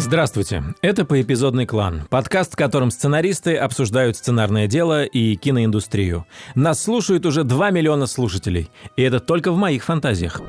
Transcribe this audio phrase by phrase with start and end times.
[0.00, 6.24] Здравствуйте, это «Поэпизодный клан», подкаст, в котором сценаристы обсуждают сценарное дело и киноиндустрию.
[6.54, 10.40] Нас слушают уже 2 миллиона слушателей, и это только в моих фантазиях.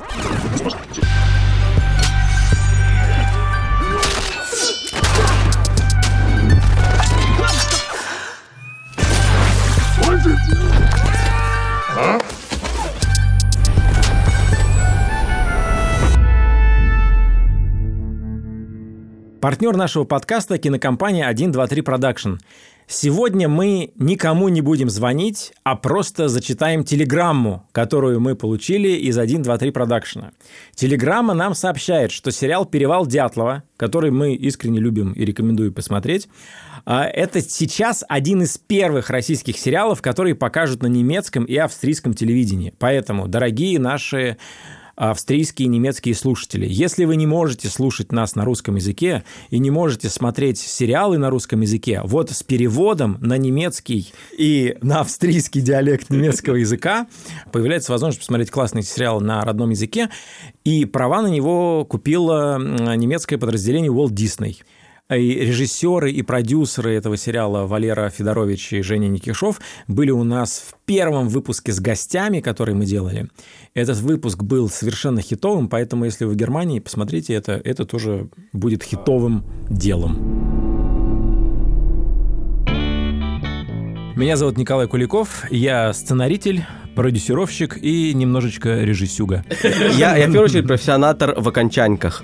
[19.42, 22.38] Партнер нашего подкаста– кинокомпания 123 Production.
[22.86, 29.72] Сегодня мы никому не будем звонить, а просто зачитаем телеграмму, которую мы получили из 123
[29.72, 30.26] Production.
[30.76, 36.30] Телеграмма нам сообщает, что сериал «Перевал Дятлова», который мы искренне любим и рекомендую посмотреть,
[36.86, 42.76] а, это сейчас один из первых российских сериалов, которые покажут на немецком и австрийском телевидении.
[42.78, 44.38] Поэтому, дорогие наши
[45.10, 46.68] австрийские и немецкие слушатели.
[46.70, 51.32] Если вы не можете слушать нас на русском языке и не можете смотреть сериалы на
[51.32, 57.08] русском языке, вот с переводом на немецкий и на австрийский диалект немецкого языка
[57.52, 60.12] появляется возможность посмотреть классный сериал на родном языке,
[60.64, 64.58] и права на него купило немецкое подразделение Walt Disney–
[65.18, 70.76] и режиссеры и продюсеры этого сериала Валера Федорович и Женя Никишов были у нас в
[70.86, 73.28] первом выпуске с гостями, который мы делали.
[73.74, 78.84] Этот выпуск был совершенно хитовым, поэтому если вы в Германии, посмотрите это, это тоже будет
[78.84, 80.52] хитовым делом.
[84.16, 89.44] Меня зовут Николай Куликов, я сценаритель, продюсировщик и немножечко режиссюга.
[89.96, 92.24] Я, я в первую очередь профессионатор в окончаньках.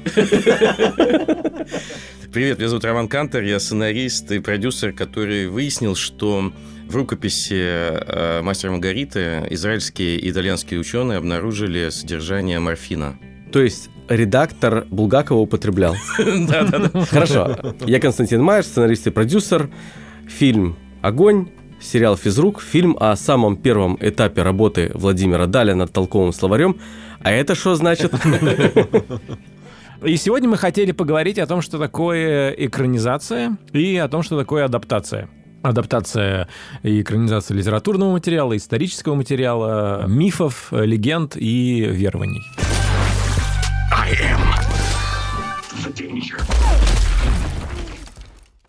[2.33, 6.51] Привет, меня зовут Роман Кантер, я сценарист и продюсер, который выяснил, что
[6.87, 13.17] в рукописи э, «Мастера Маргариты» израильские и итальянские ученые обнаружили содержание морфина.
[13.53, 15.95] То есть редактор Булгакова употреблял.
[16.17, 17.05] Да, да, да.
[17.05, 17.57] Хорошо.
[17.85, 19.69] Я Константин Майер, сценарист и продюсер.
[20.27, 21.47] Фильм «Огонь»,
[21.79, 26.77] сериал «Физрук», фильм о самом первом этапе работы Владимира Даля над толковым словарем.
[27.21, 28.13] А это что значит?
[30.03, 34.65] И сегодня мы хотели поговорить о том, что такое экранизация и о том, что такое
[34.65, 35.29] адаптация
[35.63, 36.47] адаптация
[36.83, 42.41] и экранизация литературного материала, исторического материала, мифов, легенд и верований.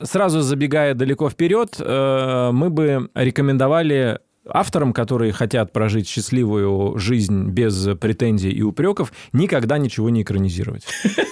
[0.00, 7.88] Сразу забегая далеко вперед, э, мы бы рекомендовали авторам, которые хотят прожить счастливую жизнь без
[7.98, 10.84] претензий и упреков, никогда ничего не экранизировать.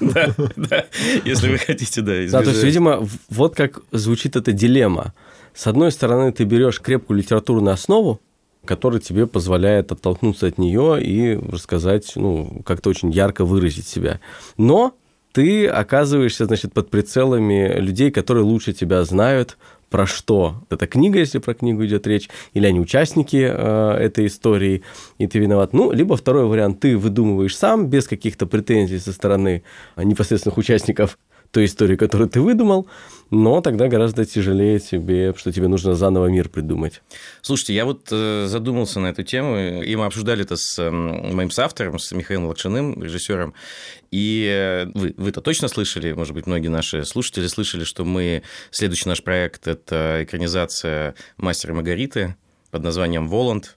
[0.00, 0.84] Да, да,
[1.24, 5.14] если вы хотите, да, Да, то есть, видимо, вот как звучит эта дилемма.
[5.54, 8.20] С одной стороны, ты берешь крепкую литературную основу,
[8.64, 14.20] которая тебе позволяет оттолкнуться от нее и рассказать, ну, как-то очень ярко выразить себя.
[14.56, 14.94] Но
[15.32, 19.56] ты оказываешься, значит, под прицелами людей, которые лучше тебя знают,
[19.92, 24.82] про что эта книга, если про книгу идет речь, или они участники э, этой истории,
[25.18, 25.74] и ты виноват.
[25.74, 29.62] Ну, либо второй вариант, ты выдумываешь сам, без каких-то претензий со стороны
[29.96, 31.18] непосредственных участников
[31.52, 32.88] той истории, которую ты выдумал,
[33.30, 37.02] но тогда гораздо тяжелее тебе, что тебе нужно заново мир придумать.
[37.42, 41.50] Слушайте, я вот э, задумался на эту тему, и мы обсуждали это с э, моим
[41.50, 43.52] соавтором, с Михаилом Лакшиным, режиссером,
[44.10, 49.08] и э, вы, вы-то точно слышали, может быть, многие наши слушатели слышали, что мы, следующий
[49.08, 52.36] наш проект– это экранизация «Мастера Маргариты»
[52.70, 53.76] под названием «Воланд»,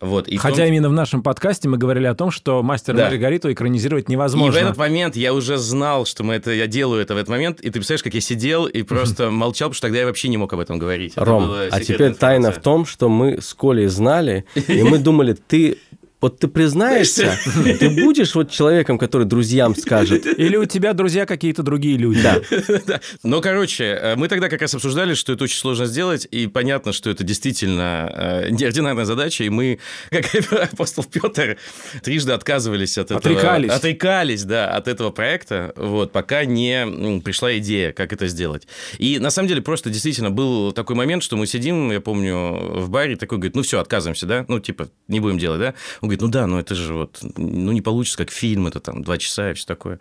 [0.00, 0.66] вот, и Хотя том...
[0.66, 3.08] именно в нашем подкасте мы говорили о том, что «Мастер да.
[3.08, 4.58] Маргариту» экранизировать невозможно.
[4.58, 7.28] И в этот момент я уже знал, что мы это, я делаю это в этот
[7.28, 10.28] момент, и ты представляешь, как я сидел и просто молчал, потому что тогда я вообще
[10.28, 11.14] не мог об этом говорить.
[11.16, 15.78] Ром, а теперь тайна в том, что мы с Колей знали, и мы думали, ты
[16.22, 17.36] вот ты признаешься,
[17.80, 20.24] ты будешь вот человеком, который друзьям скажет.
[20.38, 22.22] Или у тебя друзья какие-то другие люди.
[22.22, 23.00] Да.
[23.24, 26.92] Ну, короче, э, мы тогда как раз обсуждали, что это очень сложно сделать, и понятно,
[26.92, 30.26] что это действительно э, неординарная задача, и мы, как
[30.72, 31.56] апостол Петр,
[32.02, 33.18] трижды отказывались от этого.
[33.18, 33.70] Отрекались.
[33.70, 38.68] Отрекались, да, от этого проекта, вот, пока не пришла идея, как это сделать.
[38.98, 42.90] И на самом деле просто действительно был такой момент, что мы сидим, я помню, в
[42.90, 45.74] баре, такой говорит, ну все, отказываемся, да, ну типа не будем делать, да.
[46.00, 49.02] Он говорит, ну да, ну это же вот, ну не получится как фильм, это там
[49.02, 49.98] два часа и все такое.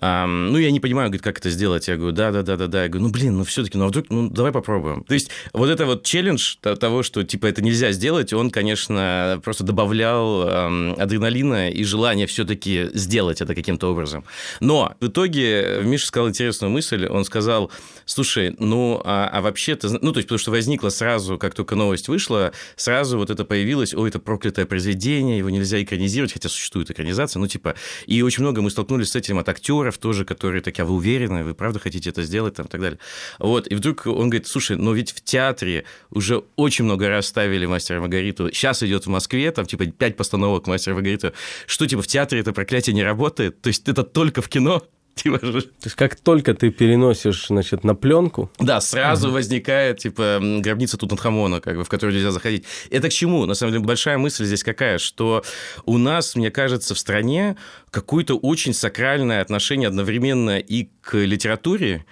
[0.00, 1.88] Ну, я не понимаю, говорит, как это сделать.
[1.88, 2.82] Я говорю, да-да-да-да-да.
[2.84, 5.04] Я говорю, ну, блин, ну, все-таки, ну, а вдруг, ну, давай попробуем.
[5.04, 9.64] То есть, вот это вот челлендж того, что, типа, это нельзя сделать, он, конечно, просто
[9.64, 14.24] добавлял адреналина и желания все-таки сделать это каким-то образом.
[14.60, 17.06] Но в итоге Миша сказал интересную мысль.
[17.06, 17.70] Он сказал,
[18.04, 19.88] слушай, ну, а, а вообще-то...
[20.02, 23.94] Ну, то есть, потому что возникло сразу, как только новость вышла, сразу вот это появилось,
[23.94, 27.74] ой, это проклятое произведение, его нельзя экранизировать, хотя существует экранизация, ну, типа...
[28.06, 30.94] И очень много мы столкнулись с этим от актеров, актеров тоже, которые такие, а вы
[30.94, 32.98] уверены, вы правда хотите это сделать, там, и так далее.
[33.38, 37.66] Вот, и вдруг он говорит, слушай, но ведь в театре уже очень много раз ставили
[37.66, 41.32] «Мастера Маргариту», сейчас идет в Москве, там, типа, пять постановок «Мастера Маргариту»,
[41.66, 44.82] что, типа, в театре это проклятие не работает, то есть это только в кино,
[45.16, 48.50] Типа, То есть как только ты переносишь, значит, на пленку...
[48.58, 49.36] Да, сразу угу.
[49.36, 52.64] возникает, типа, гробница Тутанхамона, как бы, в которую нельзя заходить.
[52.90, 53.46] Это к чему?
[53.46, 55.42] На самом деле, большая мысль здесь какая, что
[55.86, 57.56] у нас, мне кажется, в стране
[57.90, 62.04] какое-то очень сакральное отношение одновременно и к литературе,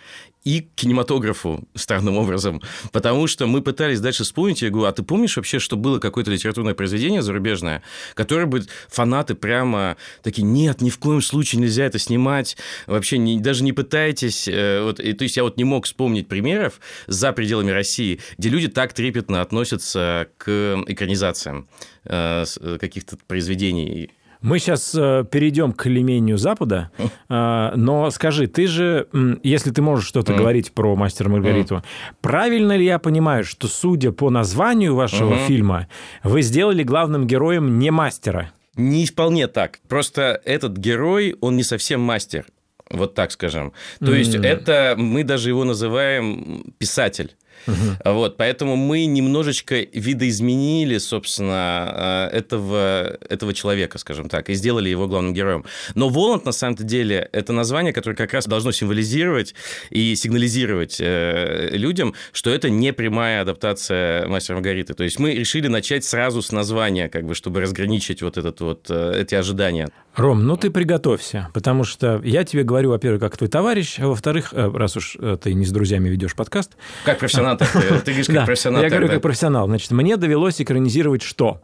[0.44, 2.60] и кинематографу странным образом.
[2.92, 6.30] Потому что мы пытались дальше вспомнить, я говорю, а ты помнишь вообще, что было какое-то
[6.30, 7.82] литературное произведение зарубежное,
[8.14, 12.56] которое бы фанаты прямо такие, нет, ни в коем случае нельзя это снимать,
[12.86, 14.46] вообще не, даже не пытайтесь.
[14.46, 18.50] Э, вот, и, то есть я вот не мог вспомнить примеров за пределами России, где
[18.50, 21.68] люди так трепетно относятся к экранизациям
[22.04, 24.10] э, э каких-то произведений
[24.44, 29.08] мы сейчас э, перейдем к клемению Запада, э, но скажи, ты же,
[29.42, 31.82] если ты можешь что-то говорить про мастера Маргариту,
[32.20, 35.88] правильно ли я понимаю, что судя по названию вашего фильма,
[36.22, 38.52] вы сделали главным героем не мастера?
[38.76, 39.78] Не вполне так.
[39.88, 42.44] Просто этот герой, он не совсем мастер.
[42.90, 43.72] Вот так скажем.
[44.00, 44.18] То mm.
[44.18, 47.34] есть это мы даже его называем писатель.
[47.66, 48.12] Угу.
[48.12, 55.06] Вот, поэтому мы немножечко видоизменили, собственно, э, этого, этого человека, скажем так, и сделали его
[55.06, 55.64] главным героем.
[55.94, 59.54] Но Воланд, на самом деле, это название, которое как раз должно символизировать
[59.90, 64.94] и сигнализировать э, людям, что это не прямая адаптация Мастера Маргариты.
[64.94, 68.86] То есть мы решили начать сразу с названия, как бы, чтобы разграничить вот, этот вот
[68.90, 69.88] э, эти ожидания.
[70.16, 74.52] Ром, ну ты приготовься, потому что я тебе говорю, во-первых, как твой товарищ, а во-вторых,
[74.52, 76.76] раз уж ты не с друзьями ведешь подкаст.
[77.04, 77.56] Как профессионал профессионал
[78.04, 78.82] ты, говоришь как профессионал.
[78.82, 79.66] Я говорю как профессионал.
[79.66, 81.60] Значит, мне довелось экранизировать что?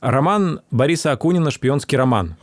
[0.00, 2.36] Роман Бориса Акунина «Шпионский роман».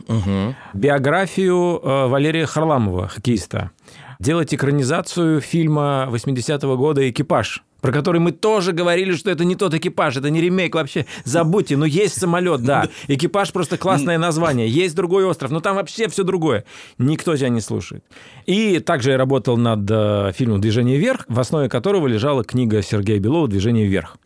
[0.74, 3.70] Биографию э, Валерия Харламова, хоккеиста.
[4.18, 9.74] Делать экранизацию фильма 80-го года «Экипаж», про который мы тоже говорили, что это не тот
[9.74, 11.04] экипаж, это не ремейк вообще.
[11.24, 12.88] Забудьте, но есть самолет, да.
[13.08, 14.68] Экипаж просто классное название.
[14.68, 16.64] Есть другой остров, но там вообще все другое.
[16.96, 18.04] Никто тебя не слушает.
[18.46, 23.18] И также я работал над э, фильмом «Движение вверх», в основе которого лежала книга Сергея
[23.18, 24.16] Белова «Движение вверх».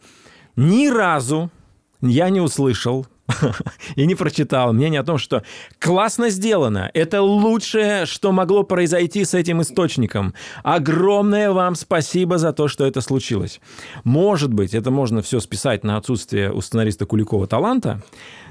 [0.57, 1.51] Ни разу
[2.03, 3.07] я не услышал
[3.97, 5.43] и не прочитал мнение о том, что
[5.79, 10.35] классно сделано, это лучшее, что могло произойти с этим источником.
[10.63, 13.61] Огромное вам спасибо за то, что это случилось.
[14.05, 18.03] Может быть, это можно все списать на отсутствие у сценариста Куликова таланта,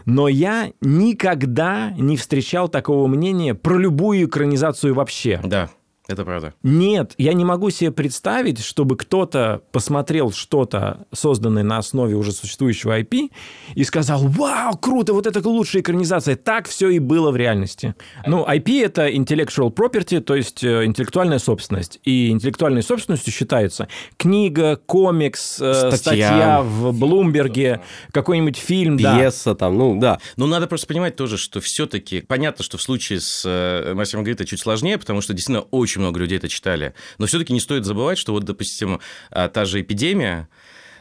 [0.06, 5.40] но я никогда не встречал такого мнения про любую экранизацию вообще.
[5.44, 5.70] Да.
[6.08, 6.54] Это правда.
[6.62, 13.00] Нет, я не могу себе представить, чтобы кто-то посмотрел что-то, созданное на основе уже существующего
[13.00, 13.32] IP,
[13.74, 16.36] и сказал, вау, круто, вот это лучшая экранизация.
[16.36, 17.96] Так все и было в реальности.
[18.26, 22.00] Ну, IP— это intellectual property, то есть э, интеллектуальная собственность.
[22.04, 23.88] И интеллектуальной собственностью считается
[24.18, 27.82] книга, комикс, э, статья, статья в Блумберге,
[28.12, 28.98] какой-нибудь фильм.
[28.98, 29.56] Пьеса да.
[29.56, 30.20] там, ну да.
[30.38, 34.46] Но надо просто понимать тоже, что все-таки понятно, что в случае с э, Мастером Маргаритой
[34.46, 36.94] чуть сложнее, потому что действительно очень очень много людей это читали.
[37.18, 39.00] Но все-таки не стоит забывать, что вот, допустим,
[39.32, 40.50] а, та же эпидемия,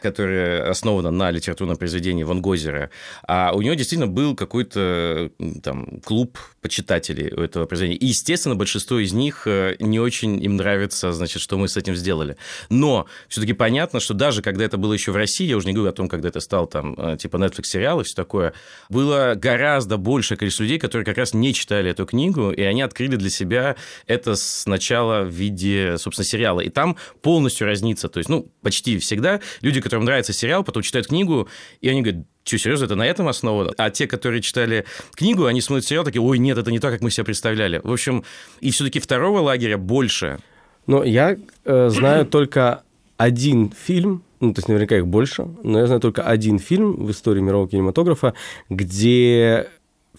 [0.05, 2.91] которая основана на литературном произведении Ван Гозера,
[3.27, 5.31] а у него действительно был какой-то
[5.63, 7.97] там клуб почитателей этого произведения.
[7.97, 11.95] И, естественно, большинство из них э, не очень им нравится, значит, что мы с этим
[11.95, 12.37] сделали.
[12.69, 15.89] Но все-таки понятно, что даже когда это было еще в России, я уже не говорю
[15.89, 18.53] о том, когда это стал там э, типа Netflix сериал и все такое,
[18.89, 23.15] было гораздо большее количество людей, которые как раз не читали эту книгу, и они открыли
[23.15, 26.61] для себя это сначала в виде, собственно, сериала.
[26.61, 28.07] И там полностью разнится.
[28.07, 31.47] То есть, ну, почти всегда люди, которым нравится сериал, потом читают книгу,
[31.79, 33.71] и они говорят, что, серьезно, это на этом основано?
[33.77, 34.85] А те, которые читали
[35.15, 37.79] книгу, они смотрят сериал, такие, ой, нет, это не так, как мы себе представляли.
[37.81, 38.25] В общем,
[38.59, 40.39] и все-таки второго лагеря больше.
[40.85, 42.83] Но я э, знаю только
[43.15, 47.11] один фильм, ну, то есть наверняка их больше, но я знаю только один фильм в
[47.11, 48.33] истории мирового кинематографа,
[48.69, 49.69] где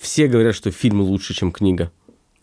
[0.00, 1.92] все говорят, что фильм лучше, чем книга.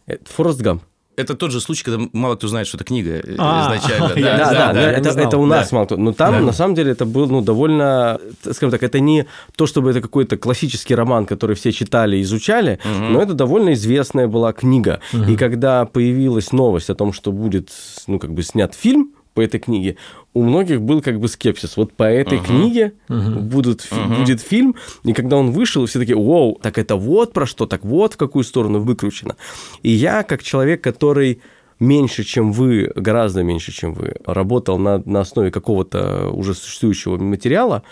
[0.06, 0.84] Это Форест Гамп
[1.16, 4.14] это тот же случай, когда мало кто знает, что это книга э, а, изначально.
[4.54, 5.98] Да, да, это у нас мало кто.
[5.98, 9.92] Но там, на самом деле, это был ну, довольно, скажем так, это не то, чтобы
[9.92, 15.00] это какой-то классический роман, который все читали, изучали, но это довольно известная была книга.
[15.28, 17.70] И когда появилась новость о том, что будет,
[18.08, 19.98] ну, как бы снят фильм, по этой книге,
[20.34, 21.78] у многих был как бы скепсис.
[21.78, 22.46] Вот по этой uh-huh.
[22.46, 23.40] книге uh-huh.
[23.40, 24.20] Будут, uh-huh.
[24.20, 27.84] будет фильм, и когда он вышел, все такие, вау, так это вот про что, так
[27.86, 29.36] вот в какую сторону выкручено.
[29.84, 31.42] И я, как человек, который
[31.80, 37.84] меньше, чем вы, гораздо меньше, чем вы, работал на, на основе какого-то уже существующего материала,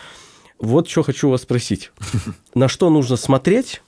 [0.59, 1.91] вот что хочу вас спросить.
[2.53, 3.81] На что нужно смотреть,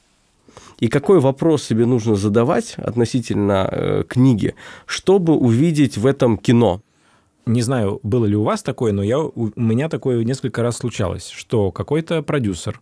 [0.79, 4.55] и какой вопрос себе нужно задавать относительно э, книги,
[4.85, 6.81] чтобы увидеть в этом кино.
[7.45, 11.29] Не знаю, было ли у вас такое, но я, у меня такое несколько раз случалось,
[11.29, 12.79] что какой-то продюсер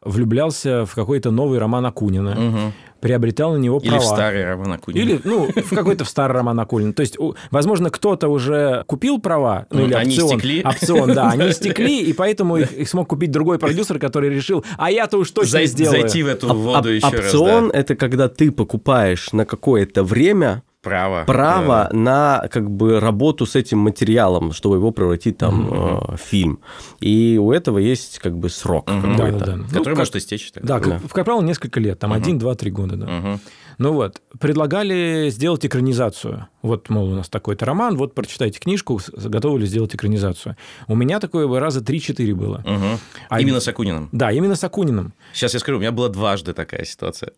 [0.00, 2.72] влюблялся в какой-то новый роман Акунина, Мгм.
[3.00, 4.00] приобретал на него Или права.
[4.02, 5.02] в старый роман Акунина.
[5.02, 6.92] Или, ну, в какой-то в старый роман Акунина.
[6.92, 7.16] То есть,
[7.50, 10.28] возможно, кто-то уже купил права, ну, или Они опцион.
[10.38, 10.62] истекли.
[10.64, 14.90] Опцион, да, они истекли, и поэтому их, их смог купить другой продюсер, который решил, а
[14.90, 16.02] я-то уж точно Зай- сделаю.
[16.02, 17.34] Зайти в эту воду оп- еще раз.
[17.34, 17.78] опцион да.
[17.78, 21.24] это когда ты покупаешь на какое-то время Право.
[21.24, 26.60] право на как бы работу с этим материалом, чтобы его превратить там э, в фильм.
[27.00, 28.86] И у этого есть как бы срок.
[28.86, 29.38] Да, какой-то.
[29.38, 29.64] да, да.
[29.68, 30.52] Который Ну, может как- истечь.
[30.52, 30.78] тогда.
[30.78, 33.06] Да, как, как правило, несколько лет, там один, два, три года, да.
[33.06, 33.40] Мгм.
[33.78, 36.48] Ну вот, предлагали сделать экранизацию.
[36.62, 40.56] Вот, мол, у нас такой-то роман, вот прочитайте книжку, с- готовы ли сделать экранизацию.
[40.88, 42.58] У меня такое раза 3-4 было.
[42.66, 42.98] Мгм.
[43.28, 44.08] А- Именно с Акуниным.
[44.10, 45.12] Да, именно с Акуниным.
[45.32, 47.30] Сейчас я скажу, у меня была дважды такая ситуация.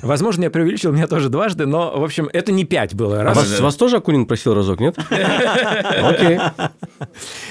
[0.00, 3.20] Возможно, я преувеличил, у меня тоже дважды, но, в общем, это не пять было.
[3.20, 3.36] А Раз.
[3.36, 4.96] вас, вас тоже Акунин просил разок, нет?
[5.10, 6.38] Окей.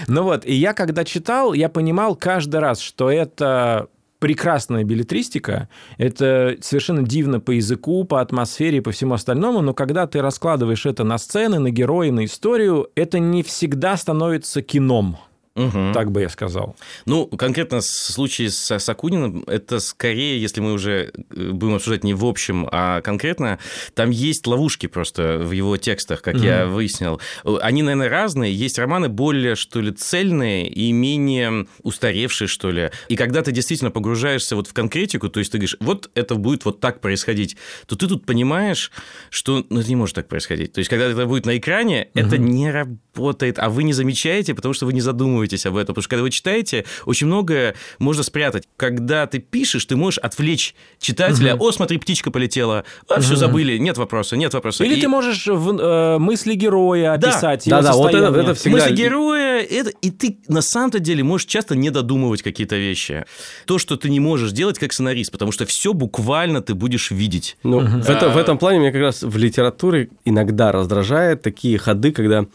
[0.07, 3.87] Ну вот, и я когда читал, я понимал каждый раз, что это
[4.19, 10.05] прекрасная билетристика, это совершенно дивно по языку, по атмосфере и по всему остальному, но когда
[10.05, 15.17] ты раскладываешь это на сцены, на героя, на историю, это не всегда становится кином,
[15.55, 15.93] Мгм.
[15.93, 16.77] так бы я сказал.
[17.05, 22.03] Ну, конкретно в случае с, с Акуниным, это скорее, если мы уже э, будем обсуждать
[22.03, 23.59] не в общем, а конкретно,
[23.93, 27.19] там есть ловушки просто в его текстах, как я выяснил.
[27.43, 28.53] Э, Они, наверное, разные.
[28.53, 32.91] Есть романы более, что ли, цельные и менее устаревшие, что ли.
[33.09, 36.63] И когда ты действительно погружаешься вот в конкретику, то есть ты говоришь, вот это будет
[36.65, 38.91] вот так происходить, то ты тут понимаешь,
[39.29, 40.71] что ну, это не может так происходить.
[40.73, 44.73] То есть, когда это будет на экране, это не работает, а вы не замечаете, потому
[44.73, 45.93] что вы не задумываетесь об этом.
[45.93, 48.67] Потому что когда вы читаете, очень многое можно спрятать.
[48.77, 51.55] Когда ты пишешь, ты можешь отвлечь читателя.
[51.55, 52.85] О, смотри, птичка полетела.
[53.09, 53.77] А, все забыли.
[53.77, 54.83] Нет вопроса, нет вопроса.
[54.85, 57.29] Или И- ты можешь в, э, мысли героя Да.
[57.29, 58.43] описать его Да-да, вот это- состояние.
[58.43, 62.77] это всегда- Мысли героя, это, и ты на самом-то деле можешь часто не додумывать какие-то
[62.77, 63.25] вещи.
[63.65, 67.57] То, что ты не можешь делать как сценарист, потому что все буквально ты будешь видеть.
[67.63, 72.11] Ну, в, это- в этом плане меня как раз в литературе иногда раздражает такие ходы,
[72.11, 72.45] когда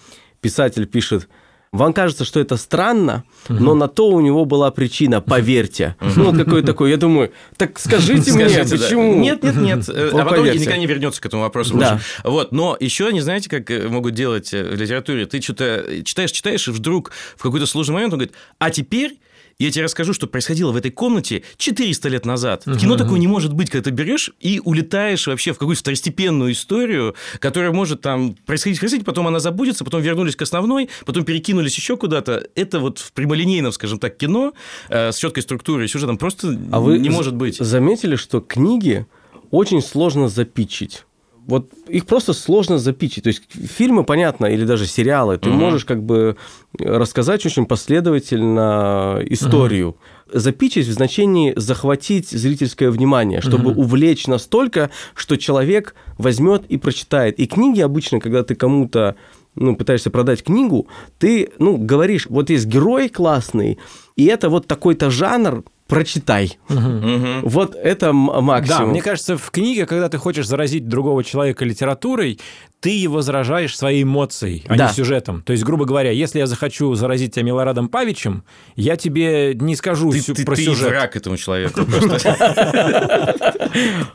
[0.46, 1.28] писатель пишет
[1.72, 5.96] вам кажется, что это странно, но на то у него была причина, поверьте.
[6.16, 9.20] Ну, вот какой такой, я думаю, так скажите, мне, почему?
[9.20, 9.88] Нет, нет, нет.
[9.88, 12.00] Э, А потом никогда не вернется к этому вопросу Да.
[12.24, 15.26] Вот, но еще не знаете, как э, могут делать э, в литературе?
[15.26, 19.18] Ты что-то читаешь, читаешь, и вдруг в какой-то сложный момент он говорит, а теперь
[19.58, 22.62] я тебе расскажу, что происходило в этой комнате 400 лет назад.
[22.66, 26.52] В кино такого не может быть, когда ты берешь и улетаешь вообще в какую-то второстепенную
[26.52, 31.76] историю, которая может там происходить, происходить, потом она забудется, потом вернулись к основной, потом перекинулись
[31.76, 32.46] еще куда-то.
[32.54, 34.52] Это вот в прямолинейном, скажем так, кино
[34.88, 37.56] э, с четкой структурой и сюжетом просто А вы не з- может быть.
[37.56, 39.06] заметили, что книги
[39.50, 41.04] очень сложно запичить?
[41.46, 43.24] Вот их просто сложно запичить.
[43.24, 45.58] То есть фильмы, понятно, или даже сериалы, ты Мгм.
[45.58, 46.36] можешь как бы
[46.78, 49.96] рассказать очень последовательно историю.
[50.32, 57.38] Запичить в значении захватить зрительское внимание, чтобы увлечь настолько, что человек возьмет и прочитает.
[57.38, 59.14] И книги обычно, когда ты кому-то
[59.54, 60.88] ну, пытаешься продать книгу,
[61.18, 63.78] ты ну, говоришь, вот есть герой классный,
[64.16, 66.58] и это вот такой-то жанр, прочитай.
[66.68, 68.78] Вот это максимум.
[68.78, 72.38] Да, мне кажется, в книге, когда ты хочешь заразить другого человека литературой,
[72.86, 74.86] ты его заражаешь своей эмоцией, а Да.
[74.86, 75.42] не сюжетом.
[75.42, 78.44] То есть, грубо говоря, если я захочу заразить тебя Милорадом Павичем,
[78.76, 80.90] я тебе не скажу Ты, всю- ты- про ты сюжет.
[80.90, 83.34] враг этому человеку просто.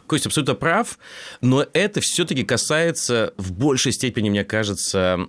[0.07, 0.97] Костя абсолютно прав,
[1.41, 5.19] но это все-таки касается в большей степени, мне кажется,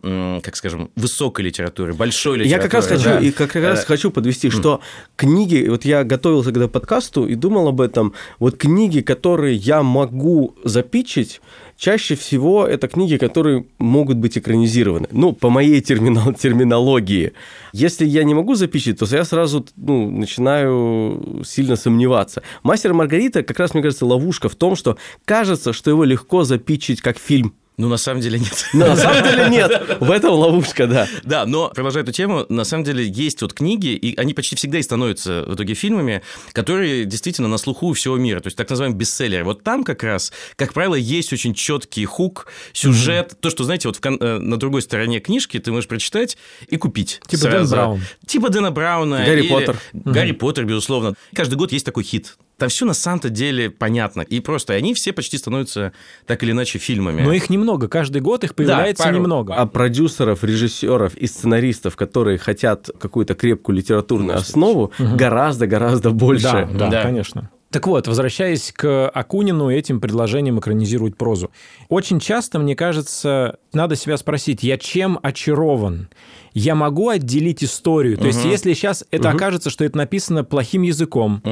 [0.44, 2.56] как скажем, высокой литературы, большой литературы.
[2.56, 4.80] Я как раз хочу, и как раз Э, хочу подвести, что
[5.16, 10.54] книги, вот я готовился к подкасту и думал об этом, вот книги, которые я могу
[10.62, 11.40] запичить,
[11.82, 15.08] чаще всего это книги, которые могут быть экранизированы.
[15.10, 17.32] Ну, по моей терминал- терминологии.
[17.72, 22.42] Если я не могу запичить, то я сразу ну, начинаю сильно сомневаться.
[22.62, 27.00] «Мастер Маргарита» как раз, мне кажется, ловушка в том, что кажется, что его легко запичить
[27.00, 27.52] как фильм.
[27.78, 28.66] Ну, на самом деле нет.
[28.74, 29.96] Но на самом деле нет.
[30.00, 31.08] В этом ловушка, да.
[31.22, 34.78] Да, но продолжая эту тему, на самом деле есть вот книги, и они почти всегда
[34.78, 38.68] и становятся в итоге фильмами, которые действительно на слуху у всего мира, то есть так
[38.68, 39.44] называемый бестселлер.
[39.44, 43.96] Вот там как раз, как правило, есть очень четкий хук, сюжет, то, что, знаете, вот
[43.96, 46.36] в э, на другой стороне книжки ты можешь прочитать
[46.68, 47.20] и купить.
[47.26, 48.02] Типа Дэн Браун.
[48.26, 49.24] Типа Дэна Брауна.
[49.24, 49.78] Гарри Поттер.
[49.92, 51.14] Гарри Поттер, безусловно.
[51.34, 52.36] Каждый год есть такой хит.
[52.62, 54.20] Там все на самом-то деле понятно.
[54.20, 55.92] И просто они все почти становятся
[56.26, 57.20] так или иначе фильмами.
[57.20, 59.16] Но их немного, каждый год их появляется пару.
[59.16, 59.54] немного.
[59.56, 66.44] А продюсеров, режиссеров и сценаристов, которые хотят какую-то крепкую литературную основу, гораздо-гораздо больше.
[66.44, 67.02] да, да, Да.
[67.02, 67.50] конечно.
[67.72, 71.50] Так вот, возвращаясь к Акунину, этим предложением экранизировать прозу.
[71.88, 76.10] Очень часто, мне кажется, надо себя спросить, я чем очарован?
[76.54, 78.18] Я могу отделить историю?
[78.18, 81.42] То есть, если сейчас это окажется, что это написано плохим языком,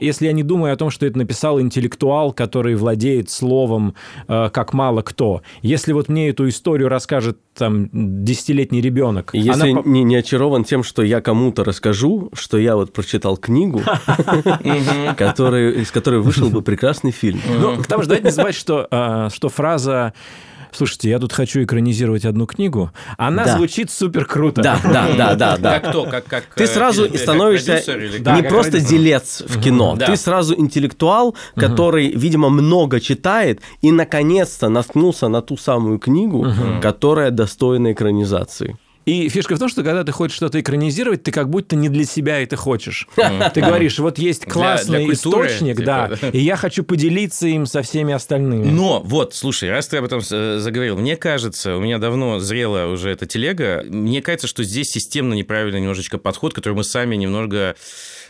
[0.00, 3.94] если я не думаю о том, что это написал интеллектуал, который владеет словом,
[4.28, 9.82] э, как мало кто, если вот мне эту историю расскажет там десятилетний ребенок, Если она
[9.84, 13.80] не, не очарован тем, что я кому-то расскажу, что я вот прочитал книгу,
[14.64, 17.40] из которой вышел бы прекрасный фильм.
[17.60, 20.14] Ну, потому что давайте не забывать, что, что фраза
[20.72, 23.56] «Слушайте, я тут хочу экранизировать одну книгу», она Да.
[23.56, 24.62] звучит супер круто.
[24.62, 25.80] Да, да, да, да, да.
[25.80, 26.04] Как кто?
[26.04, 28.90] Как, как, Ты э, сразу становишься продюсер или Да, не просто продюсер.
[28.98, 30.06] делец в кино, Да.
[30.06, 36.46] ты сразу интеллектуал, который, видимо, много читает и наконец-то наткнулся на ту самую книгу,
[36.82, 38.76] которая достойна экранизации.
[39.06, 42.04] И фишка в том, что когда ты хочешь что-то экранизировать, ты как будто не для
[42.04, 43.08] себя это хочешь.
[43.54, 47.46] Ты говоришь, вот есть Для- классный для культуры, источник, типа, да, и я хочу поделиться
[47.48, 48.70] им со всеми остальными.
[48.70, 52.86] Но вот, слушай, раз ты об этом э, заговорил, мне кажется, у меня давно зрела
[52.86, 57.76] уже эта телега, мне кажется, что здесь системно неправильный немножечко подход, который мы сами немного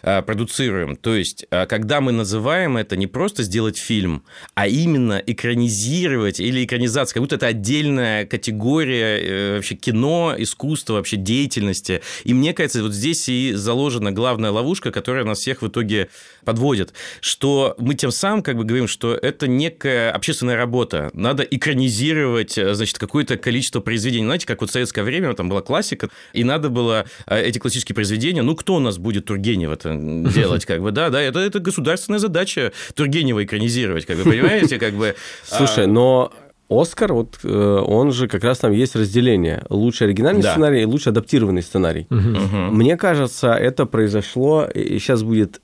[0.03, 0.97] а, продуцируем.
[0.97, 4.23] То есть, а, когда мы называем это не просто сделать фильм,
[4.55, 10.35] а именно экранизировать или экранизация, как будто это отдельная категория э, вообще кино,
[10.71, 12.01] искусства, вообще деятельности.
[12.25, 16.09] И мне кажется, вот здесь и заложена главная ловушка, которая нас всех в итоге
[16.45, 21.11] подводит, что мы тем самым как бы говорим, что это некая общественная работа.
[21.13, 24.25] Надо экранизировать, э, значит, какое-то количество произведений.
[24.25, 27.95] Знаете, как вот в советское время там была классика, и надо было э, эти классические
[27.95, 29.95] произведения, ну, кто у нас будет Тургенев это
[30.35, 34.95] делать, как бы, да, да, это, это государственная задача Тургенева экранизировать, как бы, понимаете, как
[34.95, 35.17] бы...
[35.45, 36.33] Слушай, но
[36.71, 39.65] Оскар, вот э, он же как раз там есть разделение.
[39.69, 40.53] Лучший оригинальный Да.
[40.53, 42.07] сценарий и лучше адаптированный сценарий.
[42.11, 45.61] Мне кажется, это произошло, и сейчас будет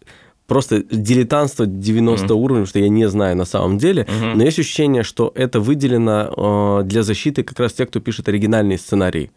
[0.49, 5.33] просто дилетантство 90 уровня, что я не знаю на самом деле, но есть ощущение, что
[5.35, 9.31] это выделено э, для защиты как раз тех, кто пишет оригинальный сценарий.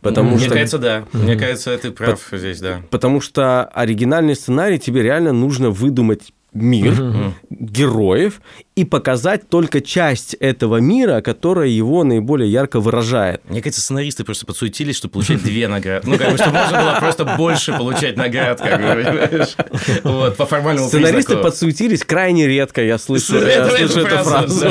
[0.00, 1.04] Потому Мне что кажется, да.
[1.12, 2.80] Мне кажется, ты прав здесь, да.
[2.90, 8.40] Потому что оригинальный сценарий тебе реально нужно выдумать мир, героев,
[8.76, 13.40] и показать только часть этого мира, которая его наиболее ярко выражает.
[13.48, 16.06] Мне кажется, сценаристы просто подсуетились, чтобы получать две награды.
[16.06, 19.56] Ну, как бы, чтобы можно было просто больше получать наград, как бы, понимаешь?
[20.04, 24.66] Вот, по формальному Сценаристы подсуетились крайне редко, я слышу, я слышу эту фразу.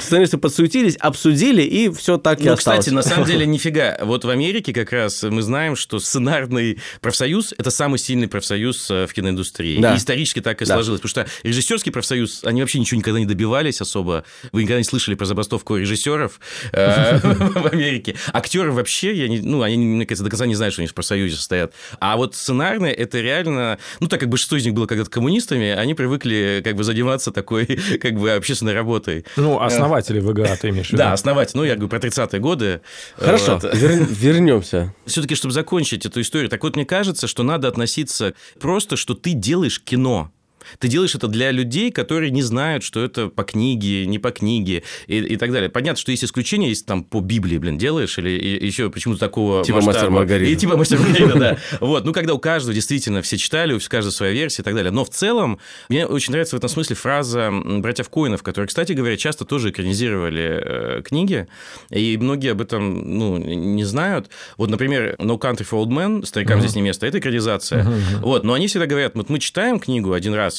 [0.00, 2.80] Сценаристы подсуетились, обсудили, и все так и Ну, осталось.
[2.80, 3.98] кстати, на самом деле нифига.
[4.02, 9.06] Вот в Америке как раз мы знаем, что сценарный профсоюз– это самый сильный профсоюз э,
[9.06, 9.76] в киноиндустрии.
[9.76, 11.00] И исторически так и сложилось.
[11.00, 14.24] Потому что режиссерский профсоюз, они вообще ничего никогда не добивались особо.
[14.52, 16.40] Вы никогда не слышали про забастовку режиссеров
[16.72, 18.16] э, в Америке.
[18.32, 20.94] Актеры вообще, я не- ну, они, мне кажется, до конца не знают, что они в
[20.94, 21.72] профсоюзе состоят.
[22.00, 23.78] А вот сценарные– это реально...
[24.00, 27.66] Ну, так как большинство из них было когда-то коммунистами, они привыкли как бы заниматься такой
[28.00, 29.24] как бы общественной работой.
[29.36, 30.98] Ну, основатели ВГА ты имеешь в виду?
[30.98, 31.54] Да, основать.
[31.54, 32.80] Ну, я говорю про 30-е годы.
[33.16, 33.64] Хорошо, Вот.
[33.74, 34.94] вер- вернемся.
[35.06, 39.32] Все-таки, чтобы закончить эту историю, так вот, мне кажется, что надо относиться просто, что ты
[39.32, 40.30] делаешь кино.
[40.78, 44.82] Ты делаешь это для людей, которые не знают, что это по книге, не по книге
[45.06, 45.68] и, и так далее.
[45.70, 49.64] Понятно, что есть исключения, если там по Библии, блин, делаешь, или и- еще почему-то такого
[49.64, 49.80] Типа.
[49.80, 50.50] «Мастер Маргарита».
[50.50, 51.58] И типа «Мастер Маргарита», да.
[51.80, 54.90] Вот, ну, когда у каждого действительно все читали, у каждого своя версия и так далее.
[54.92, 59.16] Но в целом, мне очень нравится в этом смысле фраза братьев Коинов, которые, кстати говоря,
[59.16, 61.46] часто тоже экранизировали э, книги,
[61.90, 64.30] и многие об этом, ну, не знают.
[64.56, 67.86] Вот, например, No Country for Old Men, «Старикам здесь не место», это экранизация.
[68.20, 70.53] Вот, но они всегда говорят, вот мы читаем книгу один раз,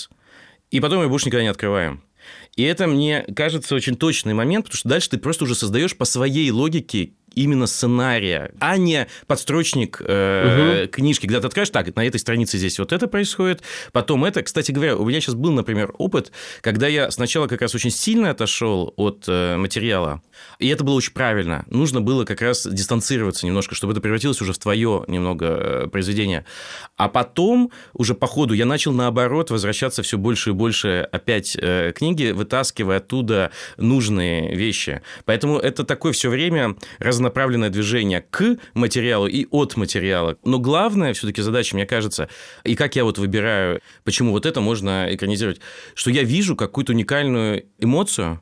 [0.72, 2.02] и потом ее больше никогда не открываем.
[2.56, 6.06] И это, мне кажется, очень точный момент, потому что дальше ты просто уже создаешь по
[6.06, 12.20] своей логике именно сценария, а не подстрочник э, книжки, когда ты откроешь, так, на этой
[12.20, 14.42] странице здесь вот это происходит, потом это.
[14.42, 18.32] Кстати говоря, у меня сейчас был, например, опыт, когда я сначала как раз очень сильно
[18.32, 20.22] отошел от э, материала,
[20.60, 21.66] и это было очень правильно.
[21.70, 26.46] Нужно было как раз дистанцироваться немножко, чтобы это превратилось уже в твое немного э, произведение.
[26.98, 31.92] А потом, уже по ходу, я начал наоборот возвращаться все больше и больше опять э,
[31.96, 35.02] книги, вытаскивая оттуда нужные вещи.
[35.26, 36.76] Поэтому это такое все время
[37.26, 40.38] разнонаправленное движение к материалу и от материала.
[40.44, 42.30] Но главная все-таки задача, мне кажется,
[42.64, 45.60] и как я вот выбираю, почему вот это можно экранизировать,
[45.96, 48.42] что я вижу какую-то уникальную эмоцию,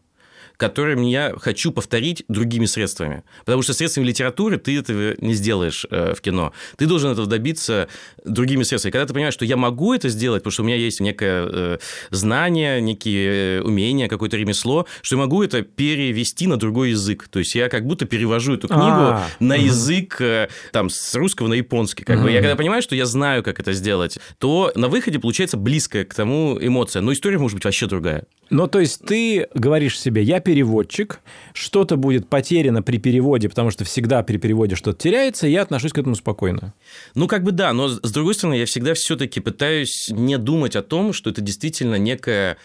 [0.57, 3.23] которые я хочу повторить другими средствами.
[3.45, 6.53] Потому что средствами литературы ты этого не сделаешь э, в кино.
[6.77, 7.87] Ты должен этого добиться
[8.23, 8.91] другими средствами.
[8.91, 11.77] Когда ты понимаешь, что я могу это сделать, потому что у меня есть некое э,
[12.11, 17.27] знание, некие умения, какое-то ремесло, что я могу это перевести на другой язык.
[17.29, 21.47] То есть я как будто перевожу эту книгу А, на язык э, там с русского
[21.47, 22.03] на японский.
[22.03, 22.31] Как бы.
[22.31, 26.13] Я когда понимаю, что я знаю, как это сделать, то на выходе получается близкая к
[26.13, 27.01] тому эмоция.
[27.01, 28.25] Но история может быть вообще другая.
[28.49, 31.21] Ну, то есть ты говоришь себе, я переводчик,
[31.53, 35.97] что-то будет потеряно при переводе, потому что всегда при переводе что-то теряется, я отношусь к
[35.97, 36.73] этому спокойно.
[37.15, 40.83] Ну, как бы да, но с другой стороны, я всегда все-таки пытаюсь не думать о
[40.83, 42.57] том, что это действительно некая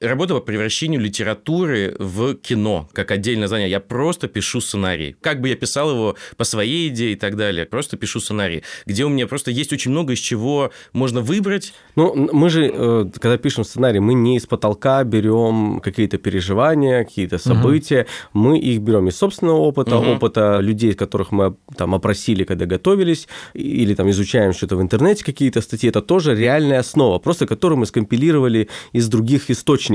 [0.00, 3.68] работа по превращению литературы в кино, как отдельное знание.
[3.68, 5.16] Я просто пишу сценарий.
[5.20, 9.04] Как бы я писал его по своей идее и так далее, просто пишу сценарий, где
[9.04, 11.74] у меня просто есть очень много из чего можно выбрать.
[11.96, 17.38] Ну, мы же, э, когда пишем сценарий, мы не из потолка берем какие-то переживания, какие-то
[17.38, 20.08] события, мы их берем из собственного опыта, Мгм.
[20.16, 25.60] опыта людей, которых мы там опросили, когда готовились, или там изучаем что-то в интернете, какие-то
[25.60, 29.89] статьи, это тоже реальная основа, просто которую мы скомпилировали из других источников.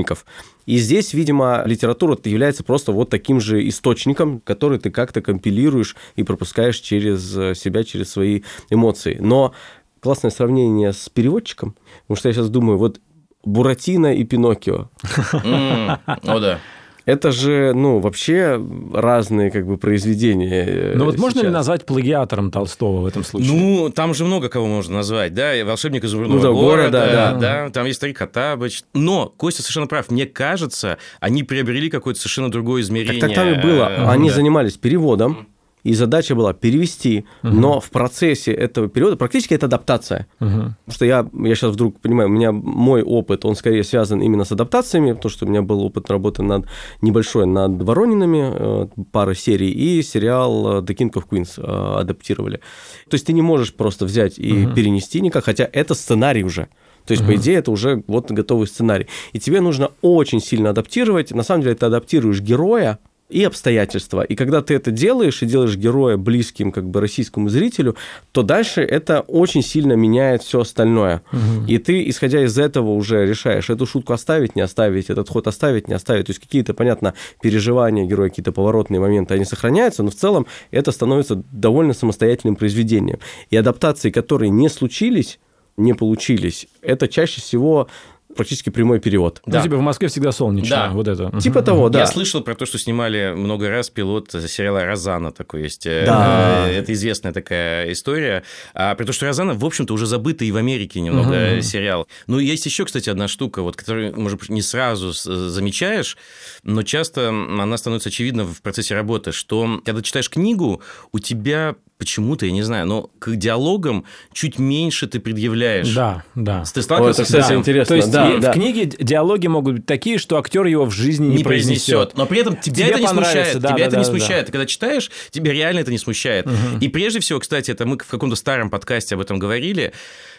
[0.66, 6.22] И здесь, видимо, литература является просто вот таким же источником, который ты как-то компилируешь и
[6.22, 9.16] пропускаешь через э, себя, через свои эмоции.
[9.20, 9.54] Но
[10.00, 13.00] классное сравнение с переводчиком, потому что я сейчас думаю, вот
[13.44, 14.90] Буратино и Пиноккио.
[15.32, 16.58] О, да.
[17.06, 18.60] Это же, ну, вообще
[18.92, 20.64] разные как бы произведения.
[20.66, 21.52] э, Но Ну, вот можно ли сейчас.
[21.54, 23.52] назвать плагиатором Толстого в этом случае?
[23.52, 26.90] Ну, там же много кого можно назвать, да, и «Волшебник из изумрудного Ну да, города»,
[27.00, 28.82] города, да, там есть «Старик Хоттабыч».
[28.92, 33.20] Но Костя совершенно прав, мне кажется, они приобрели какое-то совершенно другое измерение.
[33.20, 33.88] Так, так там и было.
[33.88, 34.34] э, Они да.
[34.34, 35.46] занимались переводом,
[35.86, 40.26] и задача была перевести, но в процессе этого перевода практически это адаптация.
[40.40, 40.76] Мгм.
[40.84, 44.44] Потому что я, я сейчас вдруг понимаю, у меня мой опыт, он скорее связан именно
[44.44, 46.66] с адаптациями, потому что у меня был опыт работы над
[47.02, 52.60] небольшой, над Воронинами, э, пары серий, и сериал э, The King of Queens э, адаптировали.
[53.08, 54.74] То есть ты не можешь просто взять и Мгм.
[54.74, 56.68] перенести никак, хотя это сценарий уже.
[57.06, 59.06] То есть, по идее, это уже вот готовый сценарий.
[59.32, 61.30] И тебе нужно очень сильно адаптировать.
[61.30, 64.22] На самом деле, ты адаптируешь героя, и обстоятельства.
[64.22, 67.96] И когда ты это делаешь, и делаешь героя близким как бы российскому зрителю,
[68.32, 71.22] то дальше это очень сильно меняет все остальное.
[71.66, 75.88] И ты, исходя из этого, уже решаешь, эту шутку оставить, не оставить, этот ход оставить,
[75.88, 76.26] не оставить.
[76.26, 80.92] То есть какие-то, понятно, переживания героя, какие-то поворотные моменты, они сохраняются, но в целом это
[80.92, 83.18] становится довольно самостоятельным произведением.
[83.50, 85.40] И адаптации, которые не случились,
[85.76, 87.88] не получились, это чаще всего
[88.36, 89.42] практически прямой перевод.
[89.46, 89.62] Ну, Да.
[89.62, 90.90] типа в Москве всегда солнечно, Да.
[90.90, 91.32] вот это.
[91.40, 92.00] Типа того, да.
[92.00, 95.86] Я слышал про то, что снимали много раз пилот сериала «Розана» такой есть.
[95.86, 96.66] Э, Да.
[96.68, 98.42] э, Это известная такая история.
[98.74, 101.62] А при том, что «Розана», в общем-то, уже забытый и в Америке немного Мгм.
[101.62, 102.06] сериал.
[102.26, 106.16] Ну, есть еще, кстати, одна штука, вот, которую, может быть, не сразу с- замечаешь,
[106.62, 112.46] но часто она становится очевидна в процессе работы, что когда читаешь книгу, у тебя почему-то,
[112.46, 115.92] я не знаю, но к диалогам чуть меньше ты предъявляешь.
[115.94, 116.64] Да, да.
[116.72, 117.60] Ты сталкивался это, кстати, этим?
[117.60, 117.88] интересно.
[117.88, 118.50] То есть да, да.
[118.50, 122.16] в книге диалоги могут быть такие, что актер его в жизни не, не произнесет.
[122.16, 123.58] Но при этом тебя Тебе это не смущает.
[123.58, 124.46] да, тебя да, это да, не да, смущает.
[124.46, 126.46] Ты когда читаешь, тебя реально это не смущает.
[126.80, 129.92] И прежде всего, кстати, это мы в каком-то старом подкасте об этом говорили,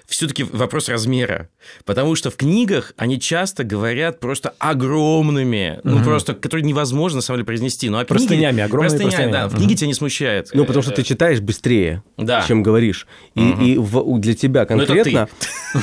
[0.08, 1.50] все-таки вопрос размера.
[1.86, 7.40] Потому что в книгах они часто говорят просто огромными, ну просто, которые невозможно на самом
[7.40, 7.90] деле произнести.
[7.90, 9.32] Ну, а книги- Простынями, огромными простынями, простынями.
[9.34, 9.48] да.
[9.50, 10.50] В книге тебя не смущает.
[10.54, 12.44] Ну, потому что ты читаешь быстрее, Да.
[12.48, 13.06] чем говоришь.
[13.36, 13.42] И,
[13.74, 15.28] и в- для тебя Ну, конкретно...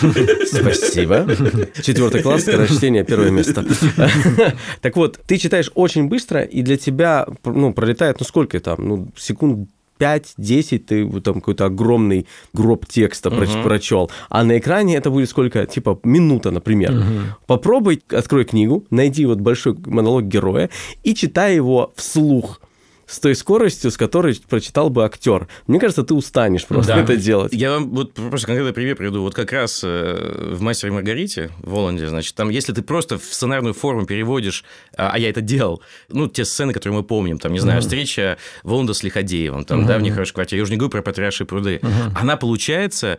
[0.46, 1.26] Спасибо.
[1.82, 3.64] Четвертый класс, скорочтение, первое место.
[4.80, 9.08] Так вот, ты читаешь очень быстро, и для тебя ну, пролетает, ну сколько там, ну,
[9.16, 13.62] секунд 5-10 ты там какой-то огромный гроб текста Мгм.
[13.62, 15.66] прочел, а на экране это будет сколько?
[15.66, 16.94] Типа минута, например.
[17.46, 20.70] Попробуй, открой книгу, найди вот большой монолог героя
[21.02, 22.60] и читай его вслух
[23.14, 25.46] с той скоростью, с которой прочитал бы актер.
[25.68, 27.00] Мне кажется, ты устанешь просто Да.
[27.02, 27.52] это делать.
[27.52, 29.22] Я вам вот просто конкретный пример приведу.
[29.22, 33.24] Вот как раз э, в «Мастере Маргарите» в Воланде, значит, там, если ты просто в
[33.24, 34.64] сценарную форму переводишь,
[34.96, 38.36] а а я это делал, ну, те сцены, которые мы помним, там, не знаю, встреча
[38.64, 41.80] Воланда с Лиходеевым, там, да, в «Нехорошей квартире», я уже не говорю про «Потрясшие пруды»,
[42.16, 43.18] она получается,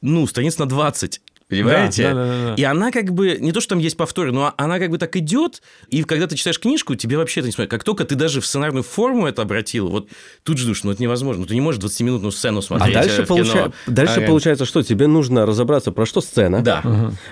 [0.00, 2.02] ну, страниц на 20, Понимаете?
[2.02, 2.54] Да, да, да, да.
[2.56, 5.14] И она как бы, не то, что там есть повторы, но она как бы так
[5.16, 7.70] идет, и когда ты читаешь книжку, тебе вообще это не смотрит.
[7.70, 10.08] Как только ты даже в сценарную форму это обратил, вот
[10.42, 11.42] тут ждешь, ну это невозможно.
[11.42, 13.36] Ну, ты не можешь 20-минутную сцену А смотреть дальше, э, кино.
[13.36, 16.62] получа- дальше А, получается, что тебе нужно разобраться, про что сцена.
[16.62, 16.82] Да.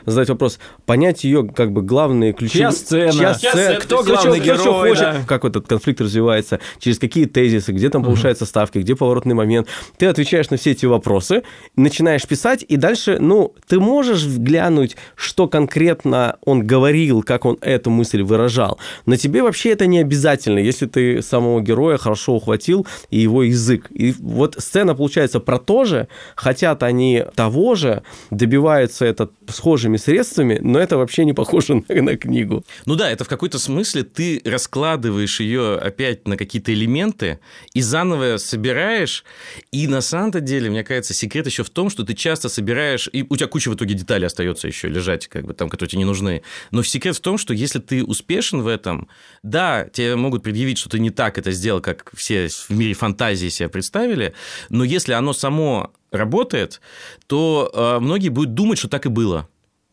[0.06, 2.58] Задать вопрос, понять ее как бы главные ключи.
[2.58, 3.10] Чья сцена?
[3.12, 3.52] Чья Чья сцена?
[3.64, 3.80] сцена?
[3.80, 5.24] Кто главный кто герой, хочет, да.
[5.26, 9.66] Как вот этот конфликт развивается, через какие тезисы, где там повышаются ставки, где поворотный момент.
[9.98, 11.42] Ты отвечаешь на все эти вопросы,
[11.74, 17.56] начинаешь писать, и дальше, ну, ты можешь можешь глянуть, что конкретно он говорил, как он
[17.60, 18.78] эту мысль выражал.
[19.06, 23.86] Но тебе вообще это не обязательно, если ты самого героя хорошо ухватил и его язык.
[23.90, 30.58] И вот сцена получается про то же, хотят они того же, добиваются это схожими средствами,
[30.60, 32.64] но это вообще не похоже на, на книгу.
[32.86, 37.38] Ну да, это в какой-то смысле ты раскладываешь ее опять на какие-то элементы
[37.72, 39.24] и заново собираешь.
[39.72, 43.24] И на самом-то деле, мне кажется, секрет еще в том, что ты часто собираешь, и
[43.28, 46.04] у тебя куча в итоге деталей остается еще лежать, как бы там, которые тебе не
[46.04, 46.42] нужны.
[46.70, 49.08] Но секрет в том, что если ты успешен в этом,
[49.42, 53.48] да, тебе могут предъявить, что ты не так это сделал, как все в мире фантазии
[53.48, 54.34] себе представили,
[54.68, 56.80] но если оно само работает,
[57.26, 59.48] то э, многие будут думать, что так и было.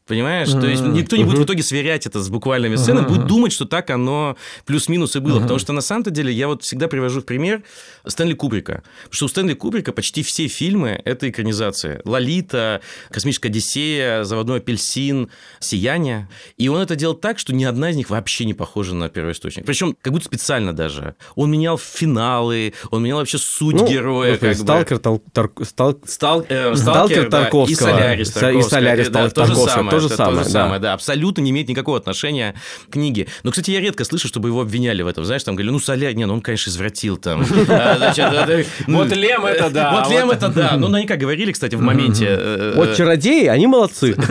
[0.08, 0.50] Понимаешь?
[0.50, 0.62] Mm-hmm.
[0.62, 3.10] То есть никто не будет в итоге сверять это с буквальными сценами, mm-hmm.
[3.10, 4.36] будет думать, что так оно
[4.66, 5.38] плюс-минус и было.
[5.38, 5.42] Mm-hmm.
[5.44, 7.64] Потому что на самом-то деле я вот всегда привожу в пример
[8.06, 8.84] Стэнли Кубрика.
[9.04, 12.02] Потому что у Стэнли Кубрика почти все фильмы– это экранизация.
[12.04, 16.28] «Лолита», «Космическая Одиссея», «Заводной апельсин», «Сияние».
[16.58, 19.66] И он это делал так, что ни одна из них вообще не похожа на первоисточник.
[19.66, 21.16] Причем как будто специально даже.
[21.36, 24.38] Он менял финалы, он менял вообще суть ну, героя.
[24.38, 25.04] Как сталкер, бы.
[25.04, 27.92] Тал, тар, стал, стал, э, сталкер, Тарковского.
[27.92, 28.60] Да, и Солярис Тарковского.
[28.60, 29.91] И Солярис да, Тарковского.
[29.92, 30.60] То же самое то же самое, то же да.
[30.62, 32.56] самое, да, абсолютно не имеет никакого отношения
[32.88, 33.28] к книге.
[33.44, 36.14] Но, кстати, я редко слышу, чтобы его обвиняли в этом, знаешь, там говорили, ну, Соля,
[36.14, 37.44] не, ну, он, конечно, извратил там.
[38.88, 39.92] Вот Лем это да.
[40.02, 40.78] Вот Лем это да.
[40.78, 42.28] Ну, наверняка говорили, кстати, в моменте.
[42.30, 44.16] э, Вот чародеи, они молодцы.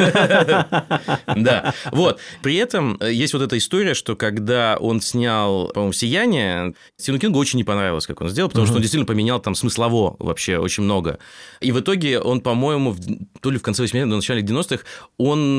[1.36, 2.18] Да, вот.
[2.42, 7.38] При этом э, есть вот эта история, что когда он снял, по-моему, «Сияние», Стивену Кингу
[7.38, 10.82] очень не понравилось, как он сделал, потому что он действительно поменял там смыслово вообще очень
[10.84, 11.18] много.
[11.60, 12.96] И в итоге он, по-моему,
[13.40, 14.84] то ли в конце 80-х, то в начале 90-х,
[15.18, 15.49] он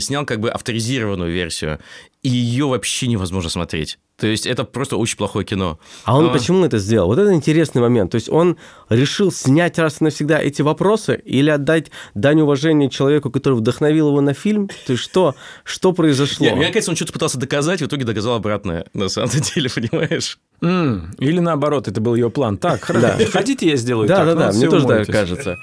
[0.00, 1.78] снял как бы авторизированную версию,
[2.22, 3.98] и ее вообще невозможно смотреть.
[4.16, 5.78] То есть это просто очень плохое кино.
[6.04, 7.06] А он Но- почему это сделал?
[7.06, 8.10] Вот это интересный момент.
[8.10, 8.56] То есть он
[8.88, 14.20] решил снять раз и навсегда эти вопросы или отдать дань уважения человеку, который вдохновил его
[14.20, 14.68] на фильм?
[14.86, 16.44] То есть что, что произошло?
[16.46, 20.40] Не, мне кажется, он что-то пытался доказать, в итоге доказал обратное, на самом деле, понимаешь?
[20.60, 22.58] Или наоборот, это был ее план.
[22.58, 23.12] Так, хорошо.
[23.32, 24.26] Хотите, я сделаю Да, так?
[24.26, 25.56] да, Ну, да, все мне тоже так кажется.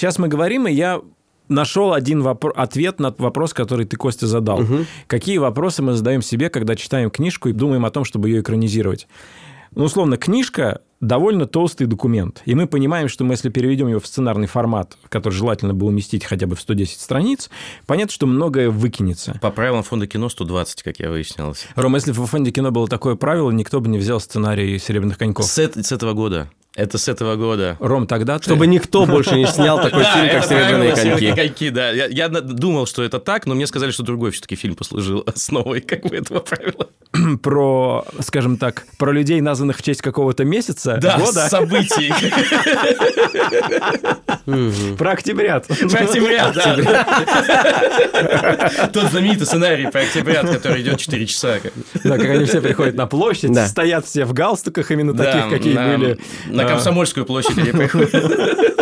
[0.00, 1.02] Сейчас мы говорим, и я
[1.48, 4.62] нашел один вопро- ответ на вопрос, который ты, Костя, задал.
[5.06, 9.08] Какие вопросы мы задаем себе, когда читаем книжку и думаем о том, чтобы ее экранизировать?
[9.74, 12.40] Ну, условно, книжка довольно толстый документ.
[12.46, 16.24] И мы понимаем, что мы, если переведем его в сценарный формат, который желательно бы уместить
[16.24, 17.50] хотя бы в 110 страниц,
[17.86, 19.38] понятно, что многое выкинется.
[19.42, 21.54] По правилам фонда кино 120, как я выяснил.
[21.74, 25.18] Рома, если бы в фонде кино было такое правило, никто бы не взял сценарий «Серебряных
[25.18, 25.44] коньков».
[25.44, 26.50] С, с этого года.
[26.76, 27.76] Это с этого года.
[27.80, 28.44] Ром, тогда ты...
[28.44, 31.42] Чтобы никто больше не снял такой фильм, как «Серебряные правило, «Серебряные коньки».
[31.42, 31.90] коньки», да.
[31.90, 36.02] Я, думал, что это так, но мне сказали, что другой все-таки фильм послужил основой как
[36.02, 36.88] бы этого правила.
[37.42, 42.12] про, скажем так, про людей, названных в честь какого-то месяца, года, событий.
[44.96, 45.66] про октябрят.
[45.66, 46.76] Про октября, да.
[48.92, 51.58] Тот знаменитый сценарий про октября, который идет 4 часа.
[52.04, 56.18] Да, как они все приходят на площадь, стоят все в галстуках именно таких, какие были.
[56.62, 58.10] На Комсомольскую площадь они приходят.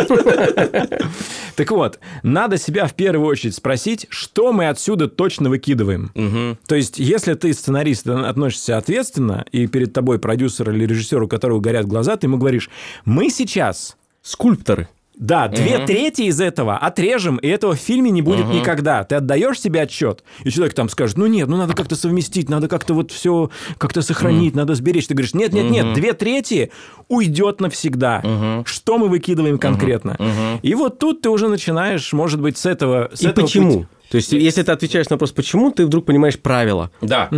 [1.55, 6.57] Так вот, надо себя в первую очередь спросить, что мы отсюда точно выкидываем.
[6.65, 11.27] То есть, если ты сценарист и относишься ответственно, и перед тобой продюсер или режиссер, у
[11.27, 12.69] которого горят глаза, ты ему говоришь,
[13.03, 14.87] мы сейчас Скульпторы.
[15.19, 19.03] Да, две трети из этого отрежем, и этого в фильме не будет никогда.
[19.03, 22.69] Ты отдаешь себе отчет, и человек там скажет, ну нет, ну надо как-то совместить, надо
[22.69, 25.07] как-то вот все как-то сохранить, надо сберечь.
[25.07, 26.71] Ты говоришь, нет, нет, нет, две трети
[27.09, 28.63] уйдет навсегда.
[28.65, 30.17] Что мы выкидываем конкретно?
[30.61, 33.11] И вот тут ты уже начинаешь, может быть, с этого...
[33.13, 33.71] с И этого почему?
[33.73, 33.87] пути.
[34.09, 36.91] То есть, если ты отвечаешь на вопрос «почему?», ты вдруг понимаешь правила.
[37.01, 37.29] Да.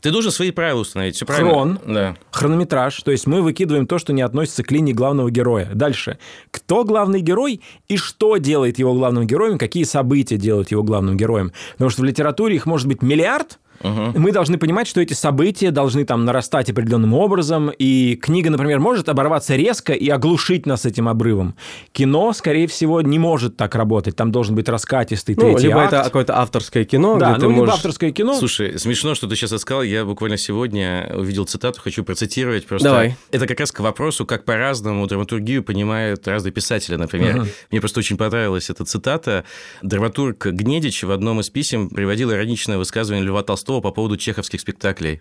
[0.00, 1.16] Ты должен свои правила установить.
[1.16, 1.50] Все правильно.
[1.50, 1.78] Хрон.
[1.86, 2.16] Да.
[2.30, 5.70] Хронометраж, то есть мы выкидываем то, что не относится к линии главного героя.
[5.72, 6.18] Дальше.
[6.50, 11.52] Кто главный герой и что делает его главным героем, какие события делают его главным героем.
[11.72, 16.04] Потому что в литературе их может быть миллиард, мы должны понимать, что эти события должны
[16.04, 21.54] там нарастать определенным образом, и книга, например, может оборваться резко и оглушить нас этим обрывом.
[21.92, 24.16] Кино, скорее всего, не может так работать.
[24.16, 25.92] Там должен быть раскатистый Ну, третий либо акт.
[25.92, 27.74] это какое-то авторское кино, да, где ты ну, либо можешь...
[27.74, 28.34] авторское кино.
[28.34, 29.82] Слушай, смешно, что ты сейчас сказал.
[29.82, 32.66] Я буквально сегодня увидел цитату, хочу процитировать.
[32.66, 33.16] Просто Давай.
[33.30, 37.46] Это как раз к вопросу, как по-разному драматургию понимают разные писатели, например.
[37.70, 39.44] Мне просто очень понравилась эта цитата.
[39.82, 45.20] Драматург Гнедич в одном из писем приводил ироничное высказывание Льва Толстого по поводу чеховских спектаклей.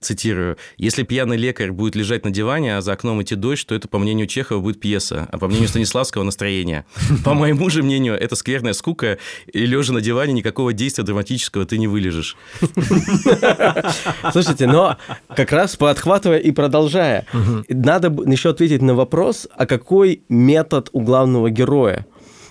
[0.00, 3.88] цитирую, «Если пьяный лекарь будет лежать на диване, а за окном идти дождь, то это,
[3.88, 6.84] по мнению Чехова, будет пьеса, а по мнению Станиславского– настроение.
[7.24, 9.18] По моему же мнению, это скверная скука,
[9.52, 12.36] и лежа на диване никакого действия драматического ты не вылежишь».
[14.32, 14.98] Слушайте, но
[15.34, 17.26] как раз подхватывая и продолжая,
[17.68, 22.06] надо еще ответить на вопрос, а какой метод у главного героя?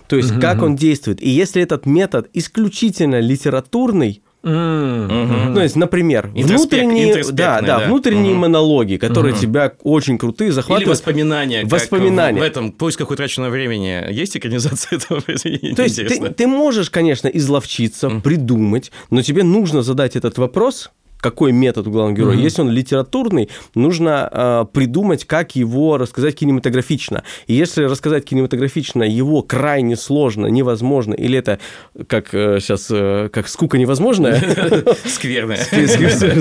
[0.07, 1.21] То есть, как он действует.
[1.21, 5.53] И если этот метод исключительно литературный, Mm-hmm.
[5.53, 8.37] То есть, например, внутренние, да, да, да, внутренние mm-hmm.
[8.37, 10.83] монологи, которые тебя очень крутые, захватывают.
[10.83, 11.65] Или воспоминания.
[11.65, 12.39] Воспоминания.
[12.39, 15.75] в, в этом поисках утраченного времени есть экранизация этого произведения?
[15.75, 21.51] То есть ты, ты можешь, конечно, изловчиться, придумать, но тебе нужно задать этот вопрос, какой
[21.51, 22.37] метод у главного героя.
[22.37, 22.41] Mm-hmm.
[22.41, 27.23] Если он литературный, нужно э, придумать, как его рассказать кинематографично.
[27.47, 31.59] И если рассказать кинематографично его крайне сложно, невозможно, или это
[32.07, 34.37] как э, сейчас, э, как скука невозможная.
[35.05, 35.59] Скверная.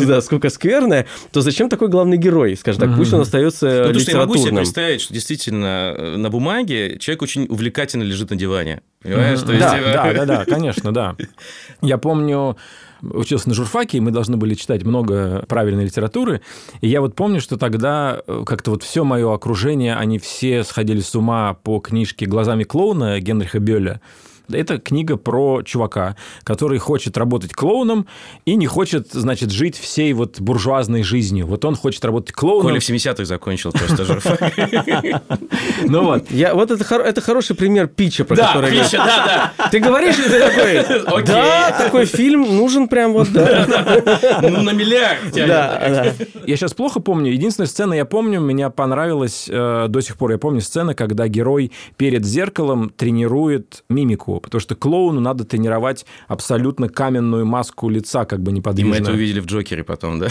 [0.06, 2.56] Да, скука скверная, то зачем такой главный герой?
[2.56, 4.06] Скажем так, пусть он остается литературным.
[4.08, 8.82] Я могу себе представить, что действительно э, на бумаге человек очень увлекательно лежит на диване.
[9.02, 9.40] Понимаешь?
[9.40, 11.16] Да, да, да, конечно, да.
[11.80, 12.56] Я помню,
[13.02, 16.40] учился на журфаке, и мы должны были читать много правильной литературы.
[16.80, 21.00] И я вот помню, что тогда э, как-то вот все мое окружение, они все сходили
[21.00, 24.00] с ума по книжке «Глазами клоуна» Генриха Бёля.
[24.50, 28.06] Это книга про чувака, который хочет работать клоуном
[28.44, 31.46] и не хочет, значит, жить всей вот буржуазной жизнью.
[31.46, 32.62] Вот он хочет работать клоуном.
[32.62, 34.20] Коля в 70-х закончил просто же.
[35.84, 36.30] Ну вот.
[36.30, 38.70] Я, вот это, это хороший пример питча, про да, который...
[38.70, 39.68] Питча, да, да.
[39.70, 43.66] Ты говоришь, ты такой, да, такой фильм нужен прям вот, да.
[44.42, 45.32] Ну, на миллиард.
[45.34, 46.14] Да, да.
[46.46, 47.32] Я сейчас плохо помню.
[47.32, 51.72] Единственная сцена, я помню, меня понравилась, э, до сих пор я помню сцена, когда герой
[51.96, 58.52] перед зеркалом тренирует мимику потому что клоуну надо тренировать абсолютно каменную маску лица, как бы
[58.52, 58.94] неподвижно.
[58.94, 60.28] И мы это увидели в Джокере потом, да?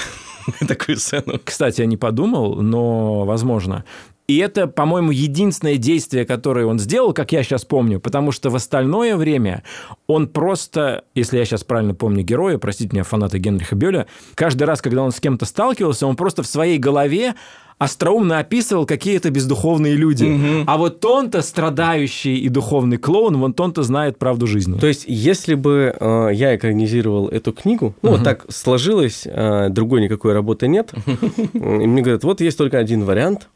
[0.67, 1.39] Такую сцену.
[1.43, 3.83] Кстати, я не подумал, но возможно.
[4.27, 8.55] И это, по-моему, единственное действие, которое он сделал, как я сейчас помню, потому что в
[8.55, 9.63] остальное время
[10.07, 14.81] он просто, если я сейчас правильно помню героя, простите меня, фанаты Генриха Бёля, каждый раз,
[14.81, 17.35] когда он с кем-то сталкивался, он просто в своей голове
[17.77, 20.25] остроумно описывал какие-то бездуховные люди.
[20.25, 20.63] Угу.
[20.67, 24.79] А вот он-то страдающий и духовный клоун, вот он-то знает правду жизни.
[24.79, 28.17] То есть, если бы э, я экранизировал эту книгу, ну, угу.
[28.17, 30.93] вот так сложилось, э, другой никакой работы нет,
[31.53, 33.49] и мне говорят, вот есть только один вариант,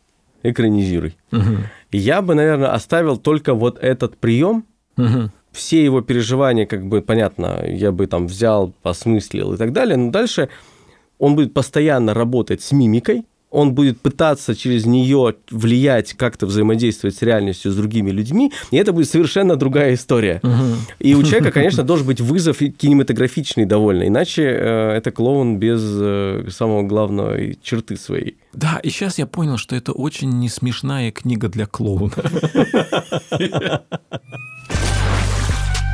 [0.44, 1.16] экранизируй.
[1.32, 1.42] Угу.
[1.94, 4.66] Я бы, наверное, оставил только вот этот прием,
[4.98, 5.32] угу.
[5.54, 10.12] все его переживания, как бы, понятно, я бы там взял, посмыслил и так далее, но
[10.12, 10.50] дальше
[11.20, 17.22] он будет постоянно работать с мимикой, он будет пытаться через нее влиять, как-то взаимодействовать с
[17.22, 20.40] реальностью, с другими людьми, и это будет совершенно другая история.
[20.44, 20.76] Угу.
[21.00, 26.48] И у человека, конечно, должен быть вызов кинематографичный довольно, иначе э, это клоун без э,
[26.50, 28.38] самого главного черты своей.
[28.54, 32.12] Да, и сейчас я понял, что это очень не смешная книга для клоуна.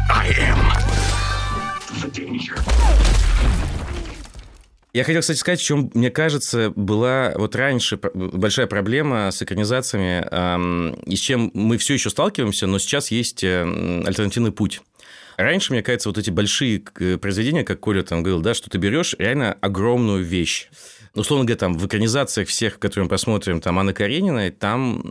[0.09, 0.57] I am
[2.01, 2.55] the danger.
[4.95, 10.25] Я хотел, кстати, сказать, в чем, мне кажется, была вот раньше большая проблема с экранизациями,
[10.31, 13.63] эм, и с чем мы все еще сталкиваемся, но сейчас есть э,
[14.05, 14.79] альтернативный путь.
[15.35, 19.15] Раньше, мне кажется, вот эти большие произведения, как Коля там говорил, да, что ты берешь
[19.19, 20.69] реально огромную вещь
[21.15, 25.03] условно говоря, там в экранизациях всех, которые мы посмотрим, там Анны Карениной, там,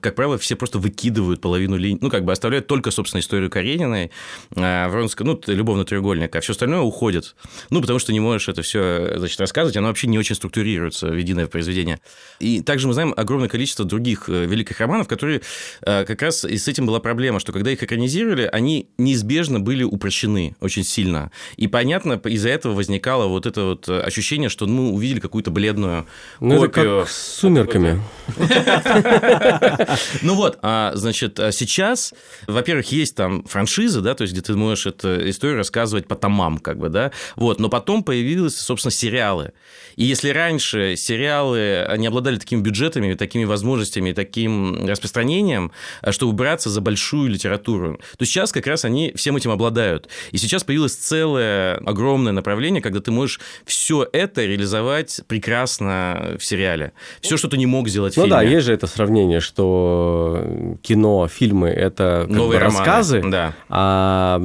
[0.00, 4.10] как правило, все просто выкидывают половину линии, ну, как бы оставляют только, собственно, историю Карениной,
[4.56, 7.36] а, Вронского, ну, любовный треугольник, а все остальное уходит.
[7.70, 11.16] Ну, потому что не можешь это все, значит, рассказывать, оно вообще не очень структурируется в
[11.16, 12.00] единое произведение.
[12.40, 15.42] И также мы знаем огромное количество других э, великих романов, которые
[15.82, 19.82] э, как раз и с этим была проблема, что когда их экранизировали, они неизбежно были
[19.82, 21.30] упрощены очень сильно.
[21.56, 26.06] И, понятно, из-за этого возникало вот это вот ощущение, что мы увидели какую какую-то бледную
[26.40, 26.84] ну, копию.
[26.84, 28.00] Это как с сумерками.
[30.22, 32.14] Ну вот, а, значит, а сейчас,
[32.46, 36.58] во-первых, есть там франшиза, да, то есть где ты можешь эту историю рассказывать по томам,
[36.58, 39.52] как бы, да, вот, но потом появились, собственно, сериалы.
[39.96, 46.70] И если раньше сериалы, они обладали такими бюджетами, такими возможностями, таким распространением, а, чтобы браться
[46.70, 50.08] за большую литературу, то сейчас как раз они всем этим обладают.
[50.30, 56.92] И сейчас появилось целое огромное направление, когда ты можешь все это реализовать прекрасно в сериале.
[57.22, 58.36] Все, что ты не мог сделать в ну фильме.
[58.36, 60.44] Ну да, есть же это сравнение, что
[60.82, 63.54] кино, фильмы– это как новые бы рассказы, да.
[63.70, 64.38] а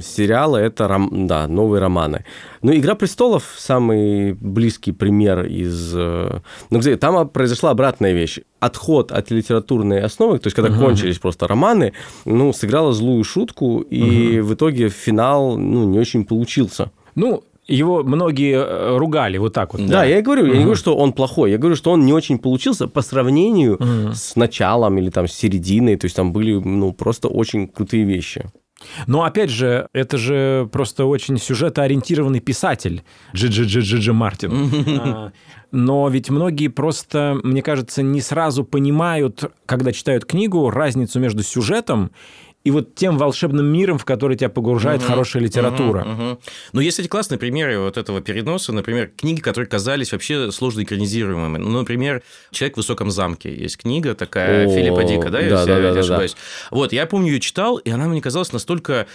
[0.00, 1.26] сериалы– это ром...
[1.26, 2.24] да, новые романы.
[2.62, 5.92] Ну, «Игра престолов»– самый близкий пример из...
[5.94, 8.38] Э, ну, где там произошла обратная вещь.
[8.60, 10.86] Отход от литературной основы, то есть когда угу.
[10.86, 11.92] кончились просто романы,
[12.24, 14.48] ну, сыграла злую шутку, и угу.
[14.48, 16.90] в итоге финал, ну, не очень получился.
[17.14, 19.86] Ну, его многие э, ругали вот так вот.
[19.86, 22.12] Да, я и говорю, я не говорю, что он плохой, я говорю, что он не
[22.12, 23.78] очень получился по сравнению
[24.14, 28.50] с началом или там с серединой, то есть там были, ну, просто очень крутые вещи.
[29.06, 33.02] Но опять же, это же просто очень сюжетоориентированный писатель
[33.34, 34.50] Джи-Джи Джи-Джи Мартин.
[35.00, 35.32] А,
[35.70, 42.10] Но ведь многие просто, мне кажется, не сразу понимают, когда читают книгу, разницу между сюжетом
[42.62, 46.38] и вот тем волшебным миром, в который тебя погружает хорошая литература.
[46.72, 48.72] Ну, есть эти классные примеры вот этого переноса.
[48.72, 51.58] Например, книги, которые казались вообще сложно экранизируемыми.
[51.58, 53.54] Ну, например, «Человек в высоком замке».
[53.54, 56.36] Есть книга такая О, Филиппа Дика, да, да, если да, я да, не да, ошибаюсь.
[56.70, 59.06] Вот, я помню, ее читал, и она мне казалась настолько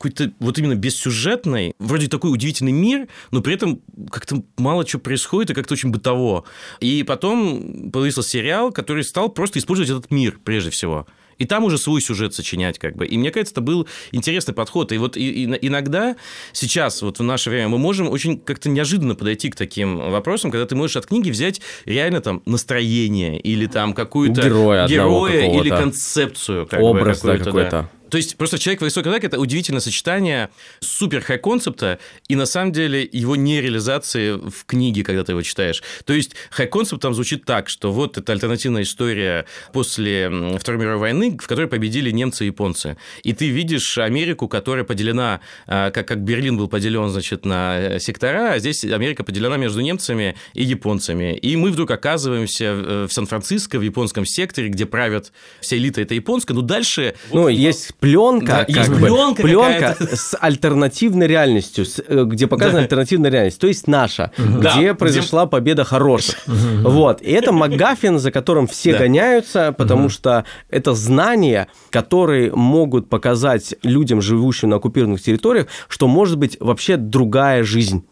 [0.00, 5.50] какой-то вот именно бессюжетной, вроде такой удивительный мир, но при этом как-то мало чего происходит
[5.50, 6.44] и как-то очень бытово.
[6.80, 11.06] И потом появился сериал, который стал просто использовать этот мир прежде всего.
[11.40, 13.06] И там уже свой сюжет сочинять, как бы.
[13.06, 14.92] И мне кажется, это был интересный подход.
[14.92, 16.16] И вот и, и, иногда
[16.52, 20.66] сейчас, вот в наше время, мы можем очень как-то неожиданно подойти к таким вопросам, когда
[20.66, 26.66] ты можешь от книги взять реально там настроение или там какую-то Героя героя или концепцию.
[26.66, 27.90] Как Образ, бы, да, какой-то, какой-то.
[28.10, 30.50] То есть просто человек в высокой атаке это удивительное сочетание
[30.80, 31.98] супер хай концепта
[32.28, 35.82] и на самом деле его нереализации в книге, когда ты его читаешь.
[36.04, 40.98] То есть хай концепт там звучит так, что вот это альтернативная история после Второй мировой
[40.98, 42.96] войны, в которой победили немцы и японцы.
[43.22, 47.98] И ты видишь Америку, которая поделена, а, как, как Берлин был поделен, значит, на э,
[48.00, 51.36] сектора, а здесь Америка поделена между немцами и японцами.
[51.36, 56.14] И мы вдруг оказываемся э, в Сан-Франциско, в японском секторе, где правят вся элита, это
[56.14, 56.54] японская.
[56.54, 57.14] Но дальше...
[57.32, 62.46] Ну, есть пленка, Да, как есть бы, пленка пленка с альтернативной реальностью, с, э, где
[62.46, 62.82] показана Да.
[62.84, 66.36] альтернативная реальность, то есть наша, Да, где где- произошла победа хороших.
[66.46, 67.20] Вот.
[67.22, 68.98] И это МакГаффин, за которым все Да.
[69.00, 76.38] гоняются, потому что это знания, которые могут показать людям, живущим на оккупированных территориях, что может
[76.38, 78.04] быть вообще другая жизнь.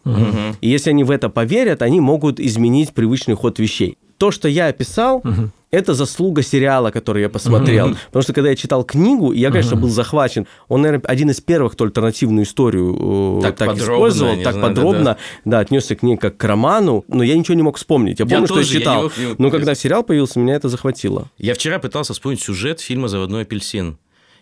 [0.61, 3.97] И если они в это поверят, они могут изменить привычный ход вещей.
[4.17, 5.23] То, что я описал,
[5.71, 7.95] это заслуга сериала, который я посмотрел.
[8.07, 10.47] Потому что когда я читал книгу, я, конечно, был захвачен.
[10.67, 14.67] Он, наверное, один из первых, кто альтернативную историю э, Так так, подробно, использовал, так знаю,
[14.67, 18.19] подробно, да, отнесся к ней как к роману, но я ничего не мог вспомнить.
[18.19, 19.03] Я Я помню, что я тоже, я читал.
[19.17, 21.29] не но когда сериал появился, меня это захватило.
[21.37, 23.97] Я вчера пытался вспомнить сюжет фильма «Заводной апельсин».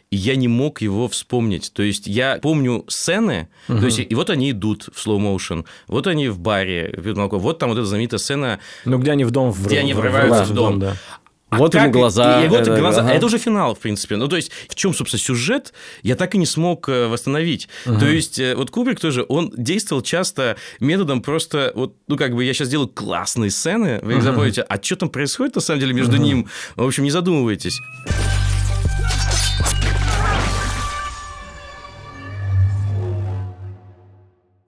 [0.09, 1.71] И я не мог его вспомнить.
[1.73, 6.07] То есть я помню сцены, то есть и вот они идут в slow motion, вот
[6.07, 9.51] они в баре, вот там вот эта знаменитая сцена, Ну, где они в дом...
[9.51, 10.79] где они врываются в дом.
[10.79, 10.95] да.
[11.49, 12.43] А Вот как- ему глаза.
[12.43, 13.01] И, вот э, глаза.
[13.01, 13.11] ага.
[13.13, 14.17] Это уже финал, в принципе.
[14.17, 17.69] Ну, то есть, в чем, собственно, сюжет, я так и не смог э, восстановить.
[17.85, 22.43] То есть, э, вот Кубрик тоже, он действовал часто методом просто, вот, ну, как бы,
[22.43, 25.93] я сейчас делаю классные сцены, вы их забудете, а что там происходит, на самом деле,
[25.93, 26.49] между ним?
[26.75, 27.79] В общем, не задумывайтесь.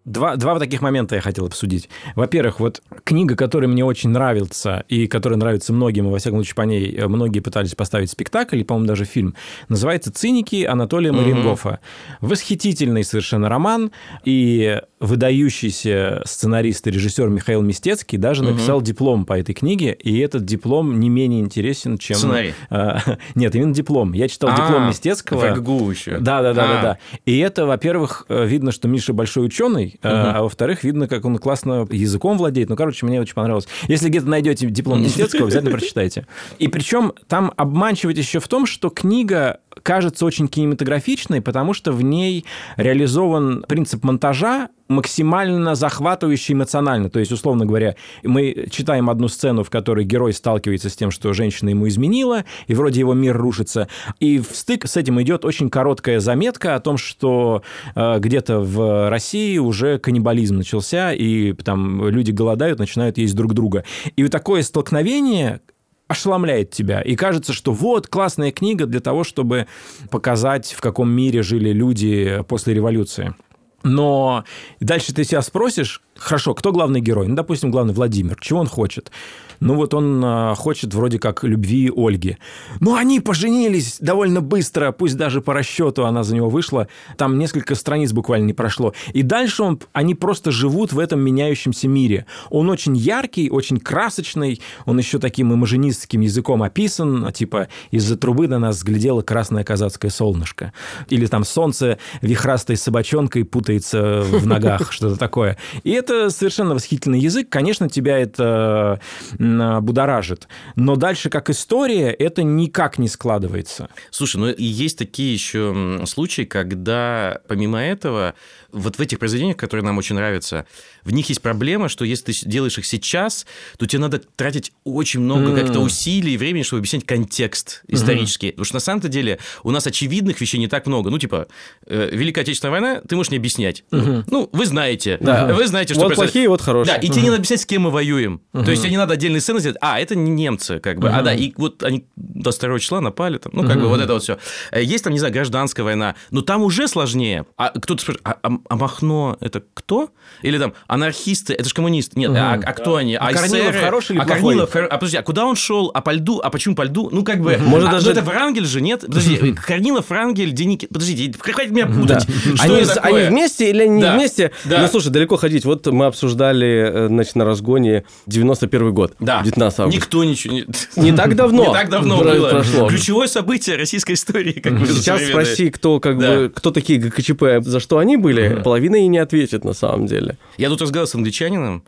[0.09, 1.87] Два, два вот таких момента я хотел обсудить.
[2.15, 6.55] Во-первых, вот книга, которая мне очень нравится, и которая нравится многим, и во всяком случае
[6.55, 9.35] по ней э, многие пытались поставить спектакль, и, по-моему, даже фильм,
[9.67, 11.79] называется «Циники» Анатолия Марингофа.
[12.21, 13.91] Восхитительный совершенно роман,
[14.25, 20.43] и выдающийся сценарист и режиссер Михаил Мистецкий даже написал диплом по этой книге, и этот
[20.43, 22.17] диплом не менее интересен, чем...
[22.17, 22.53] Сценарий.
[22.71, 22.99] А,
[23.35, 24.13] Нет, именно диплом.
[24.13, 25.53] Я читал диплом А, Мистецкого.
[25.53, 26.17] в ГГУ еще.
[26.17, 26.81] Да, да, да, да, А.
[26.81, 26.97] да.
[27.25, 31.37] И это, во-первых, э, видно, что Миша большой ученый, э, а во-вторых, видно, как он
[31.37, 32.69] классно языком владеет.
[32.69, 33.67] Ну, короче, мне очень понравилось.
[33.87, 36.27] Если где-то найдете диплом Несветского, обязательно прочитайте.
[36.57, 42.01] И причем там обманчивость еще в том, что книга кажется очень кинематографичной, потому что в
[42.01, 42.45] ней
[42.77, 47.09] реализован принцип монтажа максимально захватывающий эмоционально.
[47.09, 51.31] То есть, условно говоря, мы читаем одну сцену, в которой герой сталкивается с тем, что
[51.33, 53.87] женщина ему изменила, и вроде его мир рушится.
[54.19, 57.61] И в стык с этим идет очень короткая заметка о том, что
[57.95, 63.85] э, где-то в России уже каннибализм начался, и там люди голодают, начинают есть друг друга.
[64.15, 65.61] И вот такое столкновение
[66.09, 67.01] ошеломляет тебя.
[67.01, 69.67] И кажется, что вот классная книга для того, чтобы
[70.09, 73.35] показать, в каком мире жили люди после революции.
[73.83, 74.43] Но
[74.81, 77.27] дальше ты себя спросишь, хорошо, кто главный герой?
[77.27, 78.37] Ну, допустим, главный Владимир.
[78.39, 79.11] Чего он хочет?
[79.59, 82.37] Ну, вот он а, хочет вроде как любви Ольги.
[82.79, 86.87] Ну, они поженились довольно быстро, пусть даже по расчету она за него вышла.
[87.17, 88.93] Там несколько страниц буквально не прошло.
[89.13, 92.25] И дальше он, они просто живут в этом меняющемся мире.
[92.49, 94.61] Он очень яркий, очень красочный.
[94.85, 97.31] Он еще таким имажинистским языком описан.
[97.33, 100.71] Типа, из-за трубы на нас глядело красное казацкое солнышко.
[101.09, 105.57] Или там солнце вихрастой собачонкой путается в ногах, что-то такое.
[105.83, 107.49] И это это совершенно восхитительный язык.
[107.49, 108.99] Конечно, тебя это
[109.37, 110.47] будоражит.
[110.75, 113.89] Но дальше, как история, это никак не складывается.
[114.09, 118.33] Слушай, ну и есть такие еще случаи, когда помимо этого
[118.71, 120.65] вот в этих произведениях, которые нам очень нравятся,
[121.03, 123.45] в них есть проблема, что если ты делаешь их сейчас,
[123.77, 125.59] то тебе надо тратить очень много mm.
[125.59, 128.47] как-то усилий и времени, чтобы объяснять контекст исторический.
[128.47, 128.51] Mm-hmm.
[128.51, 131.09] Потому что на самом-то деле у нас очевидных вещей не так много.
[131.09, 131.47] Ну, типа,
[131.85, 133.83] э, Великая Отечественная война, ты можешь не объяснять.
[133.91, 134.25] Mm-hmm.
[134.27, 135.17] Ну, вы знаете.
[135.19, 135.53] Да.
[135.53, 136.01] Вы знаете, что...
[136.01, 136.33] Вот происходит.
[136.33, 136.95] плохие, вот хорошие.
[136.95, 137.11] Да, и mm-hmm.
[137.11, 138.41] тебе не надо объяснять, с кем мы воюем.
[138.53, 138.65] Mm-hmm.
[138.65, 139.77] То есть тебе не надо отдельные сцены сделать.
[139.81, 141.07] А, это не немцы, как бы.
[141.07, 141.19] Mm-hmm.
[141.19, 143.81] А, да, и вот они до 2 числа напали, там, ну, как mm-hmm.
[143.81, 144.37] бы вот это вот все.
[144.71, 147.45] Э, есть там, не знаю, гражданская война, но там уже сложнее.
[147.57, 150.09] А кто-то спрашивает, а, а, а Махно это кто?
[150.41, 152.19] Или там анархисты, это же коммунисты.
[152.19, 152.39] Нет, угу.
[152.39, 153.15] а, а кто они?
[153.15, 154.41] А, а Корнилов хороший или а плохой?
[154.41, 155.91] Корнилов, а подожди, а куда он шел?
[155.93, 156.39] А по льду?
[156.43, 157.09] А почему по льду?
[157.11, 157.57] Ну, как бы...
[157.57, 158.05] Может, а, даже...
[158.07, 159.01] Ну, это Врангель же, нет?
[159.01, 160.87] Подожди, Корнилов, Врангель, Деники...
[160.87, 162.25] Подождите, хватит меня путать.
[162.27, 162.55] Да.
[162.55, 164.15] Что они, они вместе или не да.
[164.15, 164.51] вместе?
[164.65, 164.81] Да.
[164.81, 165.65] Ну, слушай, далеко ходить.
[165.65, 169.13] Вот мы обсуждали, э, значит, на разгоне 91 год.
[169.19, 169.41] Да.
[169.43, 169.97] 19 августа.
[169.97, 170.53] Никто ничего...
[170.53, 171.67] Не, не так давно.
[171.67, 172.49] Не так давно было.
[172.49, 172.87] Прошло.
[172.87, 174.53] Ключевое событие российской истории.
[174.53, 179.07] Как Сейчас спроси, кто, как бы, кто такие ГКЧП, за что они были, половина и
[179.07, 180.37] не ответит на самом деле.
[180.57, 181.83] Я тут разговаривал с англичанином,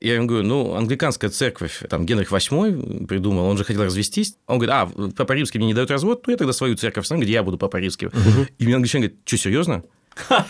[0.00, 4.36] я ему говорю, ну, англиканская церковь, там, Генрих VIII придумал, он же хотел развестись.
[4.46, 7.22] Он говорит, а, Папа Римский мне не дает развод, ну, я тогда свою церковь основу,
[7.22, 8.08] где я буду Папа Римский.
[8.08, 8.46] Угу.
[8.58, 9.84] И мне англичанин говорит, что, серьезно?
[10.30, 10.44] Я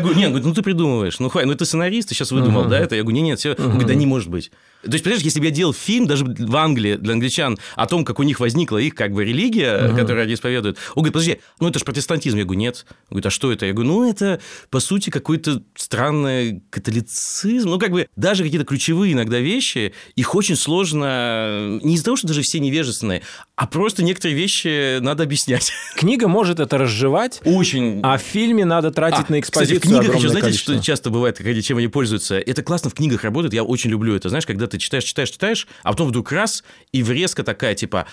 [0.00, 2.96] говорю, нет, ну ты придумываешь, ну хватит, ну ты сценарист, ты сейчас выдумал, да, это?
[2.96, 3.54] Я говорю, нет, нет, все.
[3.54, 4.50] Да не может быть.
[4.84, 8.04] То есть, понимаешь, если бы я делал фильм даже в Англии для англичан о том,
[8.04, 9.96] как у них возникла их как бы религия, uh-huh.
[9.96, 12.38] которую они исповедуют, он говорит, подожди, ну это же протестантизм.
[12.38, 12.86] Я говорю, нет.
[12.88, 13.66] Он говорит, а что это?
[13.66, 17.70] Я говорю, ну это, по сути, какой-то странный католицизм.
[17.70, 22.28] Ну как бы даже какие-то ключевые иногда вещи, их очень сложно, не из-за того, что
[22.28, 23.22] даже все невежественные,
[23.56, 25.72] а просто некоторые вещи надо объяснять.
[25.96, 27.40] Книга может это разжевать.
[27.44, 28.00] Очень.
[28.02, 30.74] А в фильме надо тратить а, на экспозицию Кстати, в книгах еще, знаете, количество.
[30.74, 32.38] что часто бывает, чем они пользуются?
[32.38, 34.28] Это классно в книгах работает, я очень люблю это.
[34.28, 38.06] Знаешь, когда ты читаешь, читаешь, читаешь, а потом вдруг раз, и врезка такая, типа,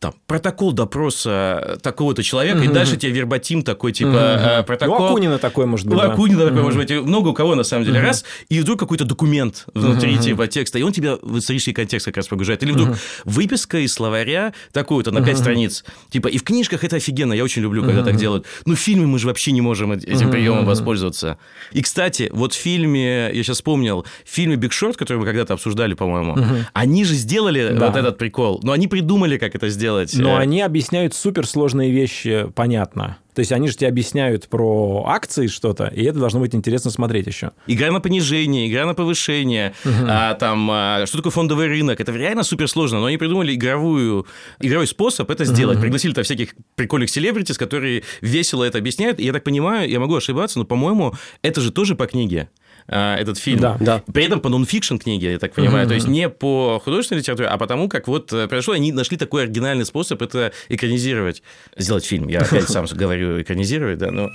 [0.00, 2.64] там, протокол допроса такого-то человека, угу.
[2.66, 4.66] и дальше тебе вербатим такой, типа, угу.
[4.66, 5.02] протокол...
[5.02, 6.12] У Акунина такой может быть, У да.
[6.12, 6.64] Акунина такой угу.
[6.66, 8.06] может быть, много у кого, на самом деле, угу.
[8.06, 10.22] раз, и вдруг какой-то документ внутри угу.
[10.22, 12.62] типа текста, и он тебя в исторический контекст как раз погружает.
[12.62, 12.98] Или вдруг угу.
[13.24, 15.42] выписка из словаря такую-то на 5 угу.
[15.42, 15.84] страниц.
[16.10, 18.08] Типа, и в книжках это офигенно, я очень люблю, когда угу.
[18.08, 18.46] так делают.
[18.66, 20.32] Ну, в фильме мы же вообще не можем этим угу.
[20.32, 21.38] приемом воспользоваться.
[21.72, 25.54] И, кстати, вот в фильме, я сейчас вспомнил, в фильме «Биг Шорт», который мы когда-то
[25.54, 26.44] обсуждали, по-моему, угу.
[26.72, 27.88] они же сделали да.
[27.88, 29.87] вот этот прикол, но они придумали, как это сделать.
[30.22, 33.18] Но они объясняют суперсложные вещи, понятно.
[33.38, 37.28] То есть они же тебе объясняют про акции что-то, и это должно быть интересно смотреть
[37.28, 37.52] еще.
[37.68, 39.94] Игра на понижение, игра на повышение, угу.
[40.08, 44.26] а, там, а, что такое фондовый рынок, это реально суперсложно, но они придумали игровую,
[44.58, 45.76] игровой способ это сделать.
[45.76, 45.82] Угу.
[45.82, 50.16] Пригласили там всяких прикольных селебритис, которые весело это объясняют, и я так понимаю, я могу
[50.16, 52.48] ошибаться, но, по-моему, это же тоже по книге.
[52.88, 53.60] А, этот фильм.
[53.60, 54.02] Да, да.
[54.12, 55.84] При этом по нон-фикшн книге, я так понимаю.
[55.84, 55.88] Mm-hmm.
[55.88, 59.42] То есть не по художественной литературе, а потому как вот э, произошло, они нашли такой
[59.42, 61.42] оригинальный способ это экранизировать.
[61.76, 62.28] Сделать фильм.
[62.28, 64.30] Я опять сам говорю экранизировать, да, но...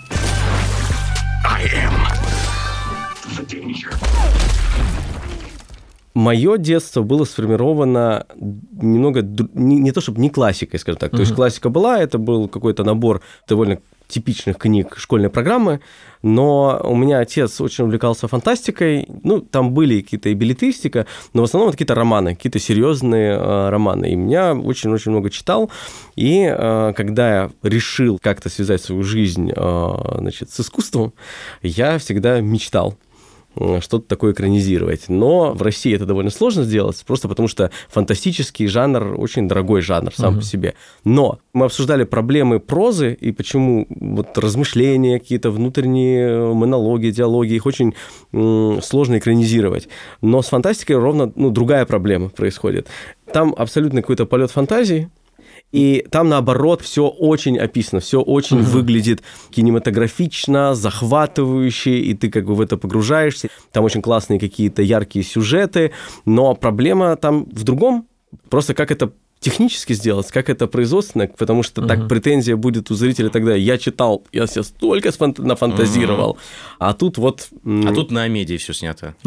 [1.46, 1.94] I am
[3.36, 3.94] the danger
[6.14, 11.12] мое детство было сформировано немного не, не то чтобы не классикой, скажем так.
[11.12, 15.82] То есть классика была, это был какой-то набор довольно типичных книг школьной программы,
[16.22, 21.46] но у меня отец очень увлекался фантастикой, ну, там были какие-то и билетристика, но в
[21.46, 25.72] основном какие-то романы, какие-то серьезные э, романы, и меня очень-очень много читал,
[26.16, 31.14] и э, когда я решил как-то связать свою жизнь, э, значит, с искусством,
[31.62, 32.96] я всегда мечтал
[33.56, 35.10] что-то такое экранизировать.
[35.10, 40.14] Но в России это довольно сложно сделать, просто потому что фантастический жанр очень дорогой жанр
[40.14, 40.38] сам uh-huh.
[40.38, 40.74] по себе.
[41.04, 47.94] Но мы обсуждали проблемы прозы и почему вот размышления, какие-то внутренние монологи, диалоги, их очень
[48.32, 49.88] м, сложно экранизировать.
[50.22, 52.88] Но с фантастикой ровно ну, другая проблема происходит.
[53.32, 55.10] Там абсолютно какой-то полет фантазии,
[55.74, 58.66] и там, наоборот, все очень описано, все очень угу.
[58.68, 63.50] выглядит кинематографично, захватывающе, и ты как бы в это погружаешься.
[63.72, 65.92] Там очень классные какие-то яркие сюжеты,
[66.26, 68.08] но проблема там в другом.
[68.50, 71.88] Просто как это технически сделать, как это производственно, потому что угу.
[71.88, 73.56] так претензия будет у зрителя тогда.
[73.56, 76.40] Я читал, я себе столько нафантазировал, угу.
[76.78, 77.50] а тут вот...
[77.66, 79.16] А тут на медиа все снято.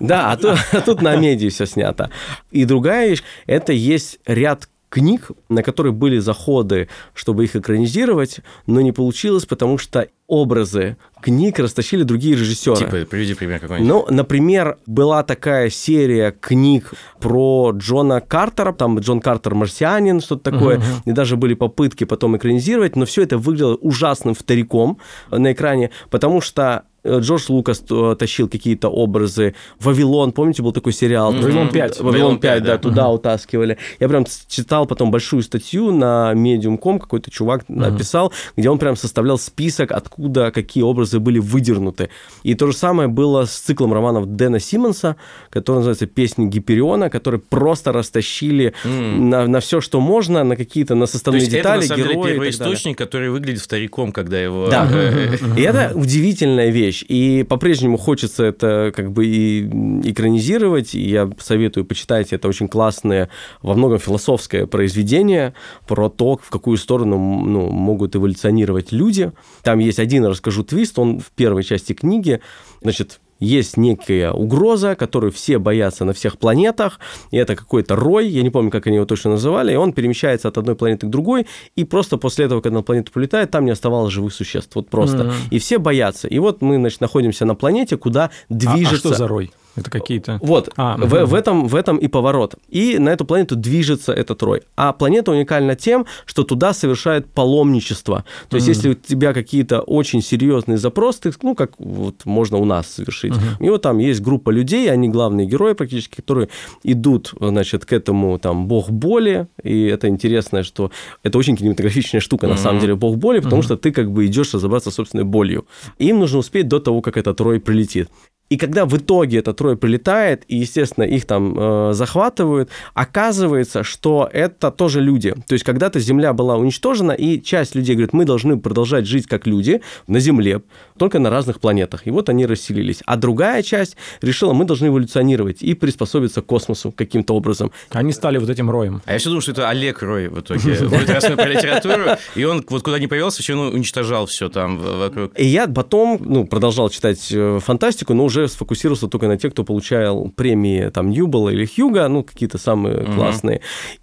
[0.00, 2.10] Да, а тут на медиа все снято.
[2.52, 8.80] И другая вещь, это есть ряд книг, на которые были заходы, чтобы их экранизировать, но
[8.80, 12.76] не получилось, потому что образы книг растащили другие режиссеры.
[12.76, 13.88] Типа, приведи пример какой-нибудь.
[13.88, 20.78] Ну, например, была такая серия книг про Джона Картера, там Джон Картер марсианин, что-то такое,
[20.78, 21.02] uh-huh.
[21.04, 24.98] и даже были попытки потом экранизировать, но все это выглядело ужасным вториком
[25.30, 26.84] на экране, потому что
[27.20, 29.54] Джордж Лукас э, тащил какие-то образы.
[29.80, 31.32] Вавилон, помните, был такой сериал?
[31.32, 32.00] Вавилон 5.
[32.00, 33.78] Вавилон 5, да, туда утаскивали.
[34.00, 39.38] Я прям читал потом большую статью на Medium.com, какой-то чувак написал, где он прям составлял
[39.38, 42.08] список, откуда какие образы были выдернуты.
[42.42, 45.16] И то же самое было с циклом романов Дэна Симмонса,
[45.50, 51.06] который называется «Песни Гипериона», который просто растащили на, на все, что можно, на какие-то на
[51.06, 52.74] составные То есть детали, это, на самом деле, герои и первый так далее.
[52.74, 54.68] источник, который выглядит вториком, когда его...
[54.68, 54.88] Да.
[54.90, 56.95] э, И это удивительная вещь.
[57.08, 59.62] И по-прежнему хочется это как бы и
[60.08, 60.94] экранизировать.
[60.94, 62.32] И я советую почитать.
[62.32, 63.28] Это очень классное,
[63.62, 65.54] во многом философское произведение
[65.86, 69.32] про то, в какую сторону ну, могут эволюционировать люди.
[69.62, 70.98] Там есть один, расскажу, твист.
[70.98, 72.40] Он в первой части книги.
[72.82, 76.98] Значит, есть некая угроза, которую все боятся на всех планетах,
[77.30, 80.48] и это какой-то рой, я не помню, как они его точно называли, и он перемещается
[80.48, 83.70] от одной планеты к другой, и просто после этого, когда на планету полетает, там не
[83.70, 85.24] оставалось живых существ, вот просто.
[85.24, 85.32] Мгм.
[85.50, 86.28] И все боятся.
[86.28, 89.08] И вот мы, значит, находимся на планете, куда А- движется...
[89.08, 89.52] А, что за рой?
[89.76, 90.38] Это какие-то...
[90.42, 91.26] Вот, А, в, мгм.
[91.26, 92.54] в, этом, в этом и поворот.
[92.68, 94.62] И на эту планету движется этот рой.
[94.76, 98.24] А планета уникальна тем, что туда совершает паломничество.
[98.48, 98.74] То есть, Мгм.
[98.74, 103.34] если у тебя какие-то очень серьезные запросы, ну, как вот можно у нас совершить.
[103.60, 106.48] И вот там есть группа людей, они главные герои практически, которые
[106.82, 109.46] идут, значит, к этому там бог боли.
[109.62, 110.90] И это интересно, что
[111.22, 114.54] это очень кинематографичная штука, на самом деле, бог боли, потому что ты как бы идешь
[114.54, 115.66] разобраться с собственной болью.
[115.98, 118.08] Им нужно успеть до того, как этот рой прилетит.
[118.48, 124.28] И когда в итоге этот трой прилетает, и, естественно, их там э, захватывают, оказывается, что
[124.32, 125.34] это тоже люди.
[125.46, 129.46] То есть когда-то Земля была уничтожена, и часть людей говорит, мы должны продолжать жить как
[129.46, 130.62] люди на Земле,
[130.96, 132.06] только на разных планетах.
[132.06, 133.02] И вот они расселились.
[133.04, 137.72] А другая часть решила, мы должны эволюционировать и приспособиться к космосу каким-то образом.
[137.90, 139.02] Они стали вот этим роем.
[139.06, 140.76] А я все думал, что это Олег Рой в итоге.
[141.06, 142.04] Раз мы про литературу,
[142.36, 145.32] и он вот куда не появился, все равно уничтожал все там вокруг.
[145.36, 149.64] И я потом, ну, продолжал читать э, фантастику, но уже сфокусировался только на тех, кто
[149.64, 153.60] получал премии там Ньюбола или Хьюга, ну, какие-то самые классные.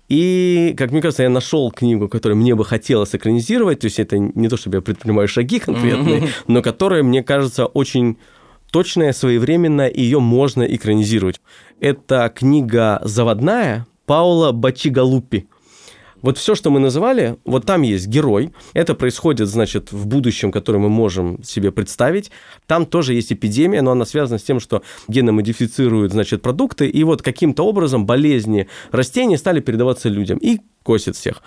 [0.10, 4.18] И, как мне кажется, я нашел книгу, которую мне бы хотелось экранизировать, то есть это
[4.18, 8.18] не то, чтобы я предпринимаю шаги конкретные, но которая, мне кажется, очень
[8.72, 11.40] точная, своевременная, ее можно экранизировать.
[11.80, 15.48] Это книга «Заводная» Паула Бачигалуппи.
[16.24, 18.54] Вот все, что мы называли, вот там есть герой.
[18.74, 22.32] Это происходит, значит, в будущем, которое мы можем себе представить.
[22.66, 27.04] Там тоже есть эпидемия, но она связана с тем, что гены модифицируют, значит, продукты, и
[27.04, 31.44] вот каким-то образом болезни растений стали передаваться людям и косят всех.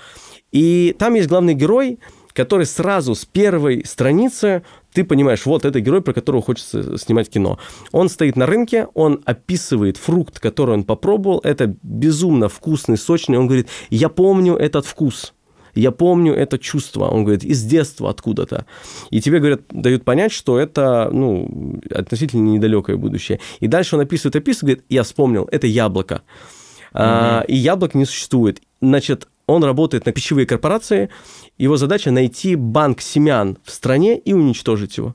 [0.53, 1.99] И там есть главный герой,
[2.35, 4.62] который сразу с первой страницы
[4.97, 7.59] ты понимаешь, вот это герой, про которого хочется снимать кино.
[7.92, 13.36] Он стоит на рынке, он описывает фрукт, который он попробовал, это безумно вкусный, сочный.
[13.36, 15.34] Он говорит, я помню этот вкус,
[15.74, 18.64] я помню это чувство, он говорит, из детства откуда-то.
[19.11, 23.38] И тебе, говорят, дают понять, что это, ну, относительно недалекое будущее.
[23.61, 26.22] И дальше он описывает, описывает, говорит, я вспомнил, это яблоко.
[26.94, 28.62] А, и яблок не существует.
[28.80, 31.09] Значит, он работает на пищевые корпорации,
[31.59, 35.14] его задача найти банк семян в стране и уничтожить его.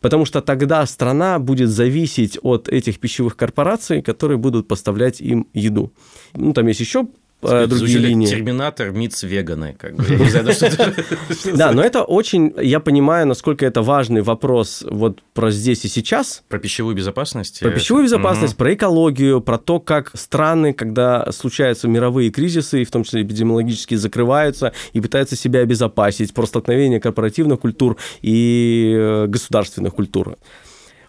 [0.00, 5.92] Потому что тогда страна будет зависеть от этих пищевых корпораций, которые будут поставлять им еду.
[6.34, 7.06] Ну, там есть еще
[7.42, 8.26] э, другие линии.
[8.26, 9.76] Терминатор митс веганы.
[9.78, 10.04] Как бы.
[11.54, 16.42] Да, но это очень, я понимаю, насколько это важный вопрос вот про здесь и сейчас,
[16.48, 17.60] Про пищевую безопасность?
[17.60, 23.04] про пищевую безопасность, про экологию, про то, как страны, когда случаются мировые кризисы, в том
[23.04, 30.36] числе эпидемиологические, закрываются и пытаются себя обезопасить про столкновение корпоративных культур и э, государственных культур.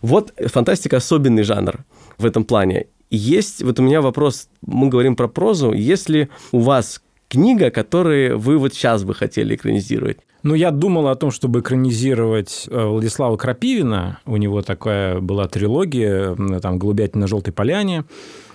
[0.02, 1.84] Вот фантастика особенный жанр
[2.18, 2.88] в этом плане.
[3.10, 8.40] Есть, вот у меня вопрос, мы говорим про прозу, есть ли у вас книга, которую
[8.40, 10.18] вы вот сейчас бы хотели экранизировать?
[10.44, 14.20] Ну, я думал о том, чтобы экранизировать э, Владислава Крапивина.
[14.26, 18.06] У него такая была трилогия, м, там, «Голубятина на желтой поляне».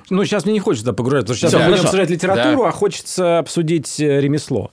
[0.09, 2.69] Ну, сейчас мне не хочется погружаться, потому что сейчас Всё, мы будем обсуждать литературу, Да.
[2.69, 4.71] а хочется обсудить э, ремесло.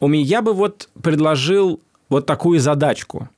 [0.00, 3.28] У меня я бы вот предложил вот такую задачку.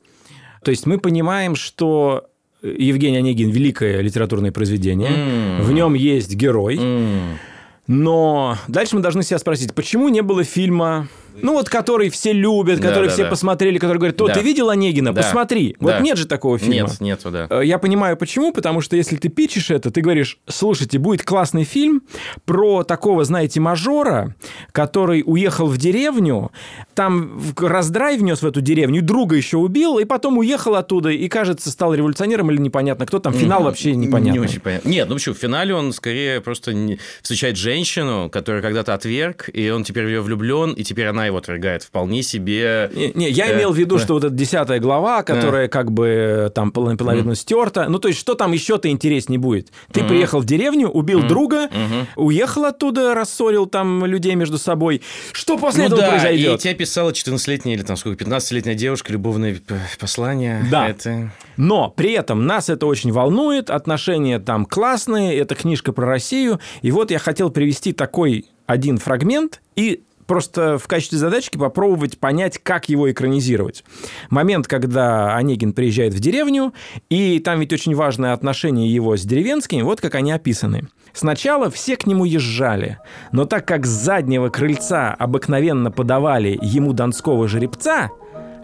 [0.64, 2.26] То есть мы понимаем, что
[2.62, 5.62] Евгений Онегин– великое литературное произведение, М.
[5.62, 7.38] в нем есть герой, М.
[7.86, 11.08] но дальше мы должны себя спросить, почему не было фильма,
[11.40, 13.30] ну вот который все любят, Да, который да, все да.
[13.30, 14.34] посмотрели, который говорит, то Да.
[14.34, 15.22] ты видел Онегина, Да.
[15.22, 15.76] посмотри.
[15.80, 15.94] Да.
[15.96, 16.88] Вот нет же такого фильма.
[16.90, 17.46] Нет, нету, да.
[17.50, 21.64] Э, Я понимаю, почему, потому что если ты пичешь это, ты говоришь, слушайте, будет классный
[21.64, 22.02] фильм
[22.44, 24.34] про такого, знаете, мажора,
[24.72, 26.50] который уехал в деревню,
[26.94, 31.70] там раздрай внес в эту деревню, друга еще убил, и потом уехал оттуда, и, кажется,
[31.70, 34.32] стал революционером или непонятно кто там, финал вообще непонятно.
[34.32, 34.88] Не очень понятно.
[34.88, 36.74] Нет, ну почему, в финале он скорее просто
[37.22, 41.26] встречает женщину, которую когда-то отверг, и он теперь в ее влюблен, и теперь она она
[41.26, 41.84] его отвергает.
[41.84, 42.90] Вполне себе...
[42.92, 46.72] Не, не я имел в виду, что вот эта десятая глава, которая как бы там
[46.72, 49.70] половину стерта, ну, то есть, что там еще-то интереснее будет?
[49.92, 51.68] Ты приехал в деревню, убил друга,
[52.16, 55.02] уехал оттуда, рассорил там людей между собой.
[55.32, 56.58] Что после ну этого да, произойдет?
[56.58, 60.64] и тебя писала 14-летняя или там сколько, 15-летняя девушка, любовное п- послание.
[60.70, 60.88] Да.
[60.88, 61.30] Это...
[61.56, 66.60] Но при этом нас это очень волнует, отношения там классные, это книжка про Россию.
[66.82, 70.02] И вот я хотел привести такой один фрагмент и
[70.32, 73.84] просто в качестве задачки попробовать понять, как его экранизировать.
[74.30, 76.72] Момент, когда Онегин приезжает в деревню,
[77.10, 80.88] и там ведь очень важное отношение его с деревенскими, вот как они описаны.
[81.12, 82.96] Сначала все к нему езжали,
[83.30, 88.08] но так как с заднего крыльца обыкновенно подавали ему донского жеребца,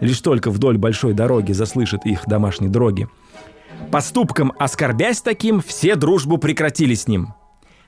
[0.01, 3.07] лишь только вдоль большой дороги заслышат их домашние дроги,
[3.91, 7.35] поступком оскорбясь таким, все дружбу прекратили с ним.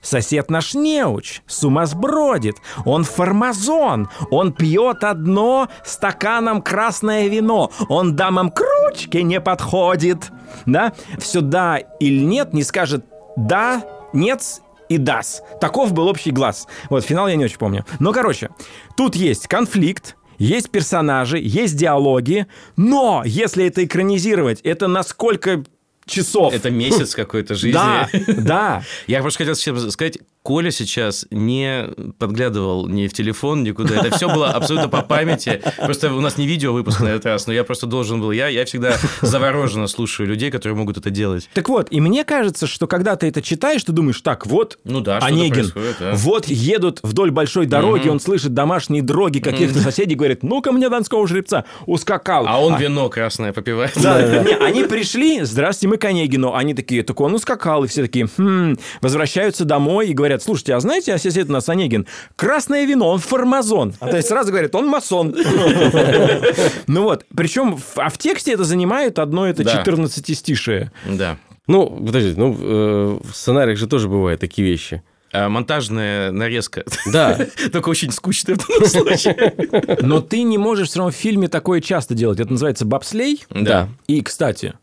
[0.01, 8.15] Сосед наш неуч, с ума сбродит, он формазон, он пьет одно стаканом красное вино, он
[8.15, 10.31] дамам к ручке не подходит.
[10.65, 10.93] Да?
[11.19, 13.83] Все да или нет не скажет да,
[14.13, 14.41] нет
[14.89, 15.43] и дас.
[15.59, 16.67] Таков был общий глаз.
[16.89, 17.85] Вот, финал я не очень помню.
[17.99, 18.49] Но, короче,
[18.97, 25.63] тут есть конфликт, есть персонажи, есть диалоги, но если это экранизировать, это насколько
[26.05, 26.53] часов?
[26.53, 27.73] Это месяц какой-то жизни.
[27.73, 28.83] Да, да.
[29.07, 29.55] Я просто хотел
[29.91, 33.95] сказать, Коля сейчас не подглядывал ни в телефон, никуда.
[33.95, 35.61] Это все было абсолютно по памяти.
[35.77, 38.31] Просто у нас не видео выпуск на этот раз, но я просто должен был.
[38.31, 41.47] Я, я всегда завороженно слушаю людей, которые могут это делать.
[41.53, 45.01] Так вот, и мне кажется, что когда ты это читаешь, ты думаешь, так, вот Ну
[45.01, 46.13] да, Онегин, да.
[46.15, 51.27] вот едут вдоль большой дороги, он слышит домашние дроги каких-то соседей, говорит, ну-ка мне донского
[51.27, 52.45] жеребца, ускакал.
[52.47, 53.91] А он вино красное попивает.
[54.01, 56.55] Да, не, они пришли, здрасте, мы к Онегину.
[56.55, 57.83] Они такие, так он ускакал.
[57.83, 61.67] И все такие, хм, возвращаются домой и говорят, слушайте, а знаете, а сосед у нас
[61.69, 63.93] Онегин, красное вино, он формазон.
[63.99, 65.35] А то есть сразу говорят, он масон.
[66.87, 69.77] Ну вот, причем, в- а в тексте это занимает одно это Да.
[69.77, 70.91] 14 стишие.
[71.07, 71.37] Да.
[71.67, 75.03] Ну, подождите, ну, э, в сценариях же тоже бывают такие вещи.
[75.33, 76.83] А монтажная нарезка.
[77.05, 77.39] Да.
[77.71, 79.53] Только очень скучная в данном случае.
[80.01, 82.39] Но ты не можешь все равно в фильме такое часто делать.
[82.41, 83.45] Это называется бобслей.
[83.49, 83.87] Да.
[84.07, 84.73] И, кстати,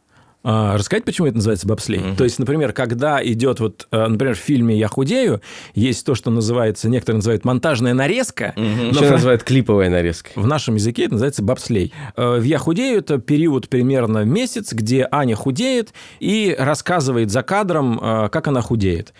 [0.76, 2.02] рассказать, почему это называется бобслей?
[2.16, 5.40] То есть, например, когда идет вот, э, например, в фильме «Я худею»,
[5.74, 10.30] есть то, что называется, некоторые называют монтажная нарезка, но Еще в- называют клиповая нарезка.
[10.34, 11.92] в нашем языке это называется бобслей.
[12.16, 17.98] Э, В «Я худею» это период примерно месяц, где Аня худеет и рассказывает за кадром,
[18.02, 19.12] э, как она худеет.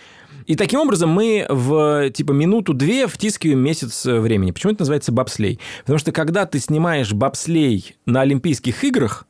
[0.47, 4.49] И таким образом мы в типа минуту-две втискиваем месяц времени.
[4.49, 5.59] Почему это называется бобслей?
[5.81, 9.27] Потому что когда ты снимаешь бобслей на Олимпийских играх,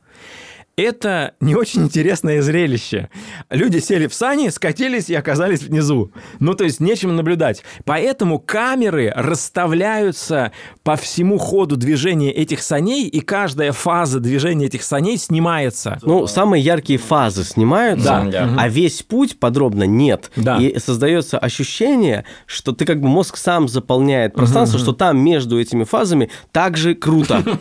[0.76, 3.08] это не очень интересное зрелище.
[3.50, 6.12] Люди сели в сани, скатились и оказались внизу.
[6.38, 7.62] Ну, то есть нечем наблюдать.
[7.84, 10.52] Поэтому камеры расставляются
[10.82, 15.98] по всему ходу движения этих саней, и каждая фаза движения этих саней снимается.
[16.02, 18.54] Ну, самые яркие фазы снимаются, Да.
[18.58, 20.30] А весь путь подробно нет.
[20.36, 20.56] Да.
[20.58, 25.84] И создается ощущение, что ты как бы мозг сам заполняет пространство, что там между этими
[25.84, 27.42] фазами также круто.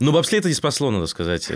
[0.00, 1.48] Ну, бобслей это не спасло, надо сказать.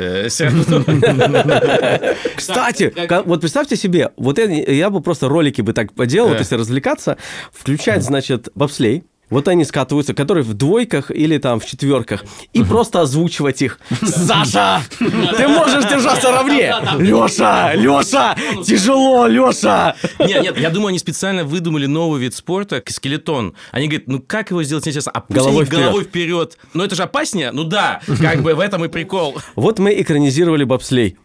[2.36, 2.92] Кстати,
[3.24, 7.16] вот представьте себе, вот я, бы просто ролики бы так поделал, вот если развлекаться,
[7.52, 13.00] включать, значит, бобслей, вот они скатываются, которые в двойках или там в четверках, и просто
[13.00, 13.78] озвучивать их.
[14.02, 16.74] Саша, ты можешь держаться ровнее.
[16.98, 19.96] Леша, Леша, тяжело, Леша.
[20.18, 23.54] Нет, нет, я думаю, они специально выдумали новый вид спорта, скелетон.
[23.72, 25.12] Они говорят, ну как его сделать интересно?
[25.14, 25.82] А пусть Головой они вперед.
[25.84, 26.58] головой вперед.
[26.74, 27.50] Но это же опаснее?
[27.52, 29.36] Ну да, как бы в этом и прикол.
[29.56, 31.16] Вот мы экранизировали бобслей.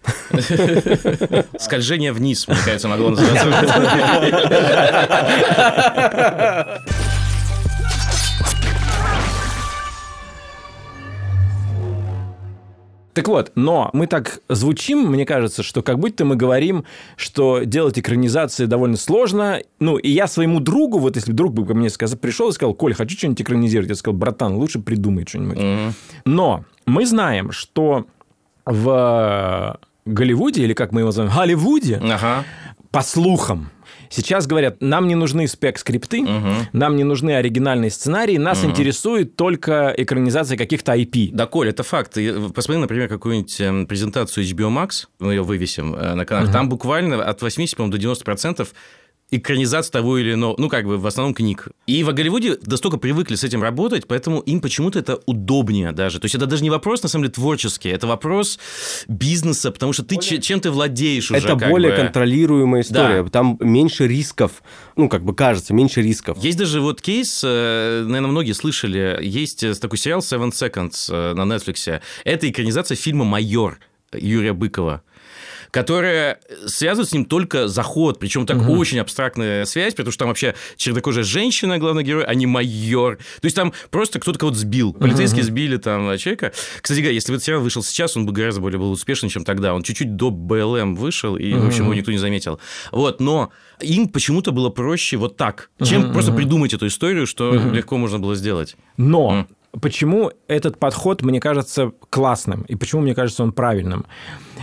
[1.59, 3.43] Скольжение вниз, мне кажется, могло называться.
[13.13, 16.83] Так вот, но мы так звучим, мне кажется, что как будто мы говорим,
[17.15, 19.59] что делать экранизации довольно сложно.
[19.79, 22.73] Ну, и я своему другу, вот если друг бы ко мне сказал, пришел и сказал,
[22.73, 25.93] Коль, хочу что-нибудь экранизировать, я сказал, братан, лучше придумай что-нибудь.
[26.25, 28.05] Но мы знаем, что
[28.65, 32.43] в Голливуде, или как мы его называем, Голливуде, Ага.
[32.91, 33.69] по слухам,
[34.13, 36.25] сейчас говорят, нам не нужны спек-скрипты,
[36.73, 41.29] нам не нужны оригинальные сценарии, нас интересует только экранизация каких-то IP.
[41.31, 42.17] Да, Коль, это факт.
[42.17, 46.69] И Посмотри, например, какую-нибудь эм, презентацию HBO Max, мы ее вывесим э, на канал, там
[46.69, 48.67] буквально от 80, по-моему, до 90%
[49.31, 51.69] экранизацию того или иного, ну, как бы, в основном книг.
[51.87, 56.19] И в Голливуде настолько привыкли с этим работать, поэтому им почему-то это удобнее даже.
[56.19, 58.59] То есть это даже не вопрос, на самом деле, творческий, это вопрос
[59.07, 60.41] бизнеса, потому что ты более...
[60.41, 61.39] чем ты владеешь уже.
[61.39, 61.97] Это более бы.
[61.97, 63.29] контролируемая история, да.
[63.29, 64.63] там меньше рисков,
[64.95, 66.37] ну, как бы кажется, меньше рисков.
[66.37, 71.33] Есть даже вот кейс, э, наверное, многие слышали, есть э, такой сериал Seven Seconds э,
[71.33, 72.01] на Netflix.
[72.23, 73.79] Это экранизация фильма «Майор»
[74.13, 75.01] Юрия Быкова
[75.73, 78.73] которая связывает с ним только заход, причем так угу.
[78.73, 83.17] очень абстрактная связь, потому что там вообще чернокожая женщина, главный герой, а не майор.
[83.17, 84.93] То есть там просто кто-то кого-то сбил.
[84.93, 85.47] Полицейские угу.
[85.47, 86.53] сбили там человека.
[86.79, 89.43] Кстати говоря, если бы этот сериал вышел сейчас, он бы гораздо более был успешен, чем
[89.45, 89.73] тогда.
[89.73, 91.63] Он чуть-чуть до БЛМ вышел, и, угу.
[91.63, 92.59] в общем, его никто не заметил.
[92.91, 93.51] Вот, но
[93.81, 96.13] им почему-то было проще вот так, чем угу.
[96.13, 97.71] просто придумать эту историю, что угу.
[97.71, 98.75] легко можно было сделать.
[98.97, 99.47] Но
[99.81, 104.05] Почему этот подход мне кажется классным и почему мне кажется он правильным?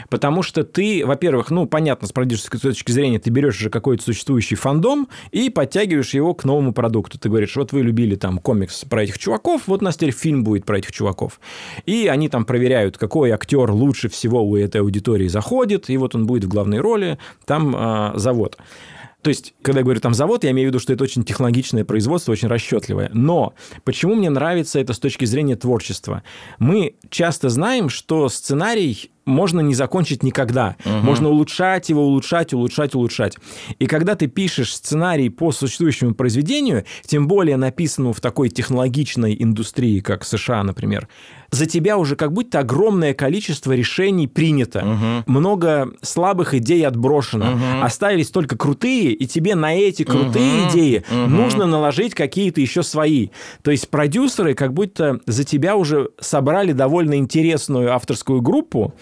[0.08, 4.54] Потому что ты, во-первых, ну, понятно, с продюсерской точки зрения, ты берешь же какой-то существующий
[4.54, 7.18] фандом и подтягиваешь его к новому продукту.
[7.18, 10.44] Ты говоришь, вот вы любили там комикс про этих чуваков, вот у нас теперь фильм
[10.44, 11.40] будет про этих чуваков.
[11.86, 16.26] И они там проверяют, какой актер лучше всего у этой аудитории заходит, и вот он
[16.26, 18.58] будет в главной роли, там э, завод.
[19.22, 21.84] То есть, когда я говорю там завод, я имею в виду, что это очень технологичное
[21.84, 23.10] производство, очень расчетливое.
[23.12, 23.54] Но
[23.84, 26.22] почему мне нравится это с точки зрения творчества?
[26.58, 30.76] Мы часто знаем, что сценарий можно не закончить никогда.
[30.84, 30.94] Угу.
[30.94, 33.36] Можно улучшать его, улучшать, улучшать, улучшать.
[33.78, 40.00] И когда ты пишешь сценарий по существующему произведению, тем более написанному в такой технологичной индустрии,
[40.00, 41.08] как США, например,
[41.50, 44.80] за тебя уже как будто огромное количество решений принято.
[44.80, 45.32] Угу.
[45.32, 47.52] Много слабых идей отброшено.
[47.52, 47.82] Угу.
[47.82, 50.70] Остались только крутые, и тебе на эти крутые угу.
[50.70, 51.30] идеи угу.
[51.30, 53.28] нужно наложить какие-то еще свои.
[53.62, 58.94] То есть продюсеры как будто за тебя уже собрали довольно интересную авторскую группу,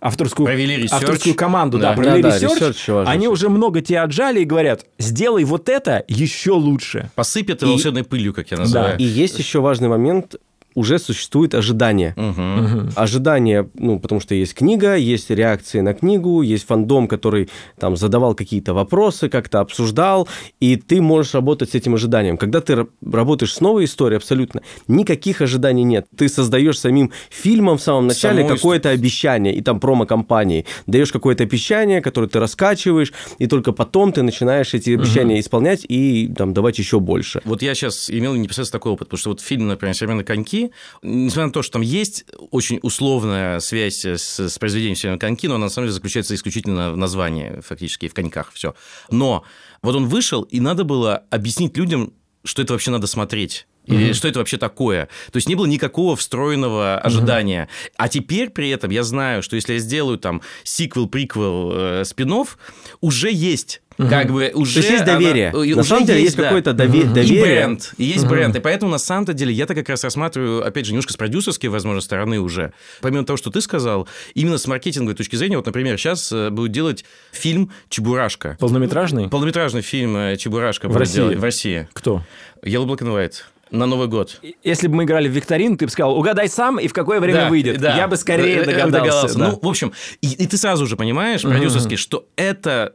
[0.00, 4.00] авторскую, провели авторскую команду, да, да провели да, research, да, research они уже много тебе
[4.00, 7.10] отжали и говорят, сделай вот это еще лучше.
[7.14, 7.66] Посыпят и...
[7.66, 8.98] волшебной пылью, как я называю.
[8.98, 9.04] Да.
[9.04, 10.36] И есть еще важный момент,
[10.74, 12.14] уже существует ожидание.
[12.16, 12.92] Угу.
[12.96, 17.48] Ожидание, ну, потому что есть книга, есть реакции на книгу, есть фандом, который
[17.78, 20.28] там задавал какие-то вопросы, как-то обсуждал,
[20.60, 22.36] и ты можешь работать с этим ожиданием.
[22.36, 26.06] Когда ты работаешь с новой историей, абсолютно никаких ожиданий нет.
[26.16, 30.66] Ты создаешь самим фильмом в самом начале какое-то обещание, и там промо-компании.
[30.86, 35.40] Даешь какое-то обещание, которое ты раскачиваешь, и только потом ты начинаешь эти обещания угу.
[35.40, 37.40] исполнять и там давать еще больше.
[37.44, 40.63] Вот я сейчас имел непосредственно такой опыт, потому что вот фильм, например, «Современные коньки»,
[41.02, 45.56] несмотря на то, что там есть очень условная связь с, с произведением «Северной коньки», но
[45.56, 48.74] она на самом деле заключается исключительно в названии, фактически, в коньках, все.
[49.10, 49.44] Но
[49.82, 52.12] вот он вышел, и надо было объяснить людям,
[52.44, 53.66] что это вообще надо смотреть.
[53.86, 54.14] Или угу.
[54.14, 55.08] что это вообще такое?
[55.30, 57.64] То есть не было никакого встроенного ожидания.
[57.64, 57.92] Угу.
[57.98, 62.58] А теперь при этом я знаю, что если я сделаю там сиквел, приквел, э, спинов,
[63.00, 64.08] уже есть Угу.
[64.08, 64.74] Как бы уже...
[64.74, 65.50] То есть есть доверие.
[65.50, 67.10] Она, на уже самом деле есть, есть какое-то доверие.
[67.10, 67.20] Угу.
[67.20, 68.30] И бренд, и есть угу.
[68.30, 68.56] бренд.
[68.56, 72.00] И поэтому на самом-то деле я-то как раз рассматриваю, опять же, немножко с продюсерской, возможно,
[72.00, 72.72] стороны уже.
[73.00, 76.72] Помимо того, что ты сказал, именно с маркетинговой точки зрения, вот, например, сейчас э, будут
[76.72, 78.56] делать фильм «Чебурашка».
[78.58, 79.28] Полнометражный?
[79.28, 81.16] Полнометражный фильм э, «Чебурашка» в России.
[81.16, 81.38] Делать.
[81.38, 81.88] в России.
[81.92, 82.22] Кто?
[82.64, 83.34] Yellow Black and White
[83.70, 84.40] на Новый год.
[84.62, 87.42] Если бы мы играли в викторину, ты бы сказал, угадай сам и в какое время
[87.42, 87.80] да, выйдет.
[87.80, 87.96] Да.
[87.96, 88.92] Я бы скорее э, догадался.
[88.92, 89.38] догадался.
[89.38, 89.48] Да.
[89.48, 92.94] Ну, в общем, и, и ты сразу же понимаешь, продюсерски, что это,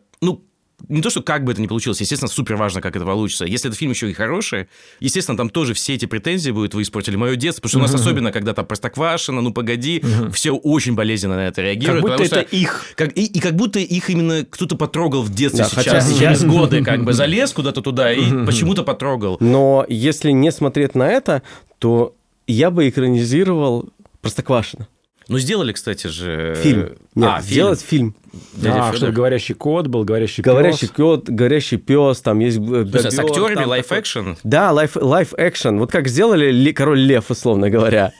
[0.87, 3.45] не то, что как бы это ни получилось, естественно, супер важно, как это получится.
[3.45, 4.67] Если этот фильм еще и хороший,
[4.99, 8.01] естественно, там тоже все эти претензии будут, вы испортили мое детство, потому что у нас
[8.01, 12.05] особенно, когда там Простоквашино, ну погоди, все очень болезненно на это реагируют.
[12.05, 12.85] Как будто это их.
[12.95, 15.85] Как, и, и как будто их именно кто-то потрогал в детстве да, сейчас.
[15.85, 19.37] Хотя сейчас годы как бы залез куда-то туда и почему-то потрогал.
[19.39, 21.41] Но если не смотреть на это,
[21.79, 22.15] то
[22.47, 23.89] я бы экранизировал
[24.21, 24.87] Простоквашино.
[25.29, 26.55] Ну, сделали, кстати же...
[26.61, 26.95] Фильм.
[27.13, 28.15] Нет, а, сделать фильм.
[28.53, 30.51] Дядя а, чтобы говорящий кот был, говорящий пес.
[30.51, 32.57] Говорящий кот, говорящий пес, там есть...
[32.57, 34.37] Бобер, с актерами, live-action?
[34.43, 35.77] Да, live-action.
[35.77, 38.11] Вот как сделали Король Лев, условно говоря.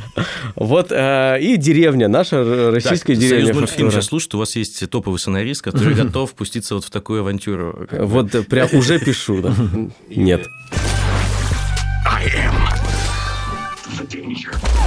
[0.56, 3.46] Вот, э, и деревня, наша российская так, деревня.
[3.46, 7.22] Союз мультфильм сейчас слушает, у вас есть топовый сценарист, который готов пуститься вот в такую
[7.22, 7.88] авантюру.
[7.92, 9.56] Вот прям уже пишу, да.
[10.10, 10.48] Нет.
[12.06, 12.54] I am
[13.98, 14.79] the danger.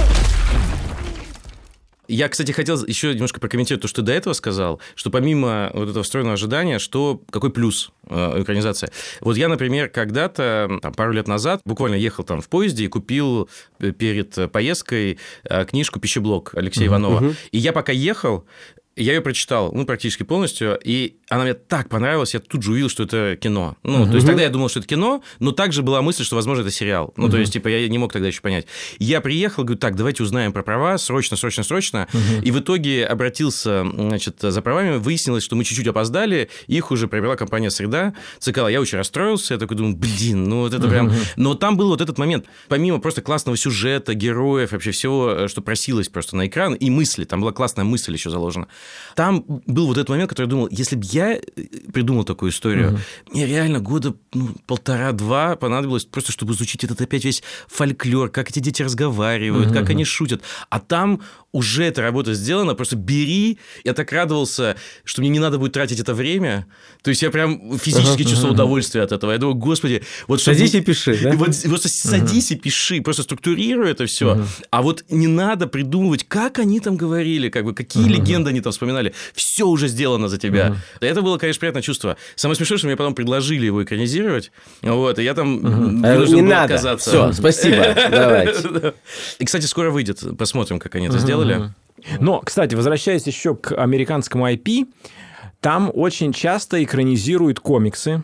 [2.13, 5.89] Я, кстати, хотел еще немножко прокомментировать то, что ты до этого сказал, что помимо вот
[5.89, 8.91] этого встроенного ожидания, что какой плюс э, экранизация.
[9.19, 13.49] Вот я, например, когда-то, там, пару лет назад, буквально ехал там в поезде и купил
[13.79, 17.33] э, перед поездкой э, книжку «Пищеблок» Алексея uh-huh, Иванова.
[17.51, 18.45] И я пока ехал,
[18.95, 22.89] я ее прочитал, ну, практически полностью, и она мне так понравилась, я тут же увидел,
[22.89, 23.75] что это кино.
[23.83, 26.61] Ну, то есть тогда я думал, что это кино, но также была мысль, что, возможно,
[26.61, 27.13] это сериал.
[27.17, 28.67] Ну, то есть, типа, я не мог тогда еще понять.
[28.99, 32.07] Я приехал, говорю, так, давайте узнаем про права, срочно, срочно, срочно.
[32.41, 37.35] И в итоге обратился, значит, за правами, выяснилось, что мы чуть-чуть опоздали, их уже приобрела
[37.35, 38.67] компания «Среда», ЦКЛ.
[38.67, 41.11] Я очень расстроился, я такой думаю, блин, ну вот это прям...
[41.35, 46.09] Но там был вот этот момент, помимо просто классного сюжета, героев, вообще всего, что просилось
[46.09, 48.67] просто на экран, и мысли, там была классная мысль еще заложена.
[49.15, 51.22] Там был вот этот момент, который я думал, если бы я
[51.93, 52.99] придумал такую историю,
[53.31, 58.59] мне реально года ну, полтора-два понадобилось просто, чтобы изучить этот опять весь фольклор, как эти
[58.59, 60.41] дети разговаривают, как они шутят.
[60.69, 61.21] А там
[61.53, 63.59] уже эта работа сделана, просто бери.
[63.85, 64.75] Я так радовался,
[65.05, 66.65] что мне не надо будет тратить это время.
[67.03, 69.31] То есть я прям физически чувствовал удовольствие от этого.
[69.31, 71.31] Я думаю, господи, вот чтобы- Садись и пиши, да?
[71.37, 74.43] Вот просто садись и пиши, просто структурируй это все.
[74.71, 78.71] А вот не надо придумывать, как они там говорили, как бы какие легенды они там
[78.71, 79.13] вспоминали.
[79.33, 80.75] Все уже сделано за тебя.
[81.01, 82.17] Это было, конечно, приятное чувство.
[82.35, 84.51] Самое смешное, что мне потом предложили его экранизировать.
[84.81, 85.59] Вот, и я там
[86.01, 86.63] вынужден Не был надо.
[86.75, 87.09] отказаться.
[87.09, 87.95] Все, спасибо.
[88.09, 88.93] Давайте.
[89.37, 90.23] И, кстати, скоро выйдет.
[90.37, 91.73] Посмотрим, как они это сделали.
[92.19, 94.87] Но, кстати, возвращаясь еще к американскому IP,
[95.59, 98.23] там очень часто экранизируют комиксы.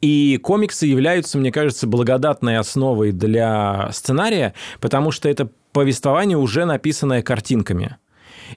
[0.00, 7.20] И комиксы являются, мне кажется, благодатной основой для сценария, потому что это повествование уже написанное
[7.22, 7.96] картинками.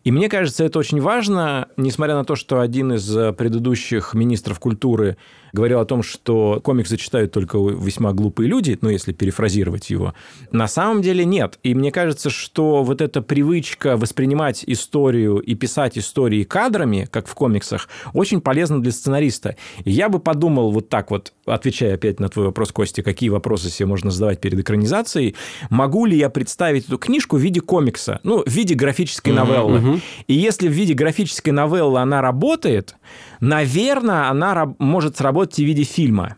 [0.03, 4.59] И мне кажется, это очень важно, несмотря на то, что один из э, предыдущих министров
[4.59, 5.17] культуры
[5.53, 10.13] говорил о том, что комиксы читают только весьма глупые люди, ну, если перефразировать его.
[10.51, 11.59] На самом деле нет.
[11.63, 17.35] И мне кажется, что вот эта привычка воспринимать историю и писать истории кадрами, как в
[17.35, 19.55] комиксах, очень полезна для сценариста.
[19.83, 23.69] И я бы подумал вот так вот, отвечая опять на твой вопрос, Костя, какие вопросы
[23.69, 25.35] себе можно задавать перед экранизацией,
[25.69, 30.01] могу ли я представить эту книжку в виде комикса, ну, в виде графической новеллы.
[30.27, 32.95] И если в виде графической новеллы она работает,
[33.41, 36.37] наверное, она может сработать в виде фильма.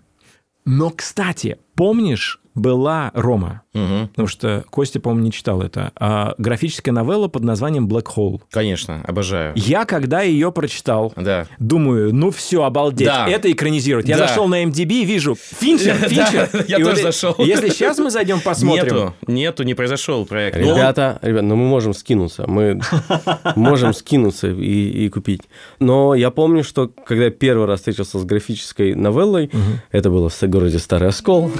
[0.66, 4.07] Но, кстати, помнишь, была Рома, Мгм.
[4.09, 8.41] потому что Костя, по-моему, не читал это, а, графическая новелла под названием Black Hole.
[8.51, 9.53] Конечно, обожаю.
[9.55, 11.47] Я, когда ее прочитал, Да.
[11.59, 13.28] думаю, ну все, обалдеть, Да.
[13.28, 14.07] это экранизируют.
[14.07, 14.28] Я Да.
[14.28, 16.49] зашел на MDB, вижу, Финчер, Финчер.
[16.67, 17.36] я И тоже зашел.
[17.39, 20.57] Если сейчас мы зайдем посмотрим, Нету, нету, не произошел проект.
[20.59, 22.80] Ну, Ребята, ребят, ну мы можем скинуться, мы
[23.55, 25.41] можем скинуться и, и купить.
[25.80, 29.49] Но я помню, что когда я первый раз встретился с графической новеллой,
[29.91, 31.51] это было в городе Старый Оскол.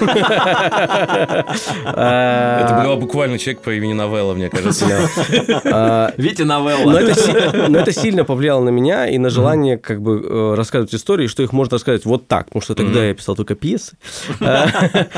[2.04, 4.84] Это был буквально человек по имени Новелла, мне кажется.
[6.16, 7.00] Витя Но новелла.
[7.68, 11.42] но это сильно повлияло на меня и на желание как бы э, рассказывать истории, что
[11.42, 13.96] их можно рассказать вот так, потому что тогда я писал только пьесы.
[14.40, 14.66] Э,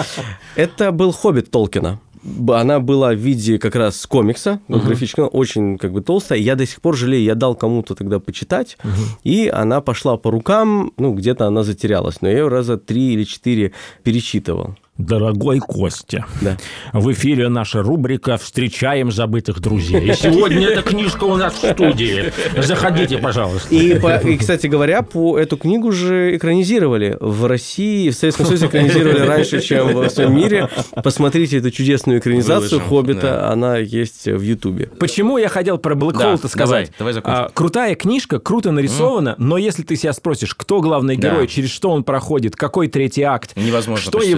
[0.57, 2.01] Это был «Хоббит» Толкина.
[2.49, 6.41] Она была в виде как раз комикса, вот графического, очень как бы толстая.
[6.41, 8.77] Я до сих пор жалею, я дал кому-то тогда почитать,
[9.23, 13.23] и она пошла по рукам, ну, где-то она затерялась, но я ее раза три или
[13.25, 13.73] четыре
[14.03, 14.75] перечитывал.
[14.99, 16.57] Дорогой Костя, Да.
[16.95, 20.11] в эфире наша рубрика «Встречаем забытых друзей».
[20.11, 22.33] И сегодня эта книжка у нас в студии.
[22.57, 23.75] Заходите, пожалуйста.
[23.75, 28.67] И, по- и, кстати говоря, по эту книгу же экранизировали в России, в Советском Союзе
[28.69, 30.71] экранизировали раньше, чем во всем мире.
[31.05, 33.51] Посмотрите эту чудесную экранизацию Выложим, «Хоббита», да.
[33.53, 34.87] она есть в Ютубе.
[34.99, 36.87] Почему я хотел про Black Да, Hole-то сказать?
[36.87, 37.41] давай, давай закончим.
[37.45, 41.29] А, крутая книжка, круто нарисована, но если ты себя спросишь, кто главный Да.
[41.33, 44.33] герой, через что он проходит, какой третий акт, Невозможно что почти,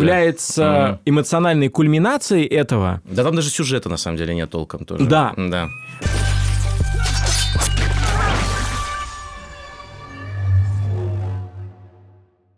[0.56, 0.98] является Мгм.
[1.04, 5.04] эмоциональной кульминацией этого, Да там даже сюжета, на самом деле, нет толком тоже.
[5.06, 5.34] Да.
[5.36, 5.68] Да.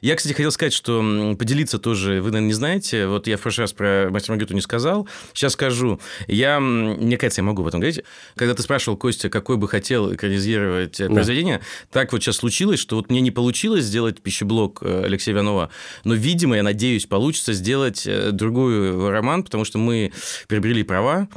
[0.00, 3.64] Я, кстати, хотел сказать, что поделиться тоже, вы, наверное, не знаете, вот я в прошлый
[3.64, 6.00] раз про мастер Маргариту не сказал, сейчас скажу.
[6.26, 8.02] Я, мне кажется, я могу об этом говорить.
[8.34, 12.96] Когда ты спрашивал, Костя, какой бы хотел экранизировать э, произведение, так вот сейчас случилось, что
[12.96, 15.70] вот мне не получилось сделать пищеблок э, Алексея Иванова,
[16.04, 20.12] но, видимо, я надеюсь, получится сделать э, другой роман, потому что мы
[20.48, 21.28] приобрели права,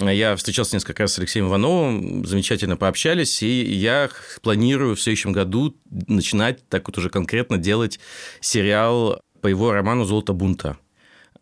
[0.00, 4.10] я встречался несколько раз с Алексеем Ивановым, замечательно пообщались, и я
[4.42, 8.00] планирую в следующем году начинать так вот уже конкретно делать
[8.40, 10.78] сериал по его роману «Золото бунта».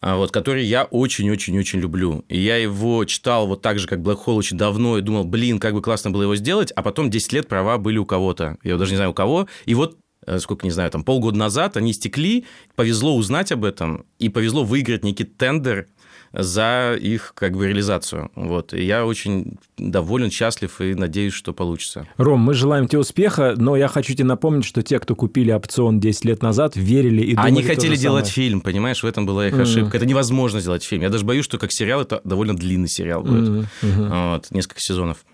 [0.00, 2.24] а, Вот, который я очень-очень-очень люблю.
[2.28, 5.58] И я его читал вот так же, как Black Hole очень давно, и думал, блин,
[5.58, 8.58] как бы классно было его сделать, а потом 10 лет права были у кого-то.
[8.62, 9.48] Я даже не знаю, у кого.
[9.64, 9.96] И вот
[10.26, 12.44] э, сколько, не знаю, там полгода назад они истекли,
[12.74, 15.86] повезло узнать об этом, и повезло выиграть некий тендер
[16.32, 18.30] за их как бы реализацию.
[18.34, 18.72] Вот.
[18.74, 22.06] И я очень доволен, счастлив и надеюсь, что получится.
[22.16, 26.00] Ром, мы желаем тебе успеха, но я хочу тебе напомнить, что те, кто купили опцион
[26.00, 28.34] 10 лет назад, верили и думали Они хотели делать самое.
[28.34, 29.96] фильм, понимаешь, в этом была их ошибка.
[29.96, 31.02] Это невозможно сделать фильм.
[31.02, 33.66] Я даже боюсь, что как сериал это довольно длинный сериал будет.
[33.82, 34.30] Мгм.
[34.32, 35.24] Вот, несколько сезонов.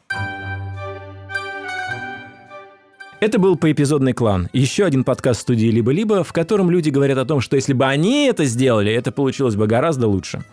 [3.20, 4.48] Это был поэпизодный клан.
[4.52, 8.26] Еще один подкаст студии «Либо-либо», в котором люди говорят о том, что если бы они
[8.26, 10.44] это сделали, это получилось бы гораздо лучше.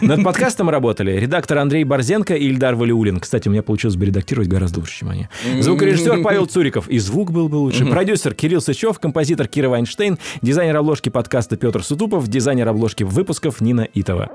[0.00, 3.18] Над подкастом работали редактор Андрей Борзенко и Ильдар Валиулин.
[3.18, 5.28] Кстати, у меня получилось бы редактировать гораздо лучше, чем они.
[5.60, 6.88] Звукорежиссер Павел Цуриков.
[6.88, 7.84] И звук был бы лучше.
[7.84, 13.88] Продюсер Кирилл Сычев, композитор Кира Вайнштейн, дизайнер обложки подкаста Петр Сутупов, дизайнер обложки выпусков Нина
[13.92, 14.30] Итова.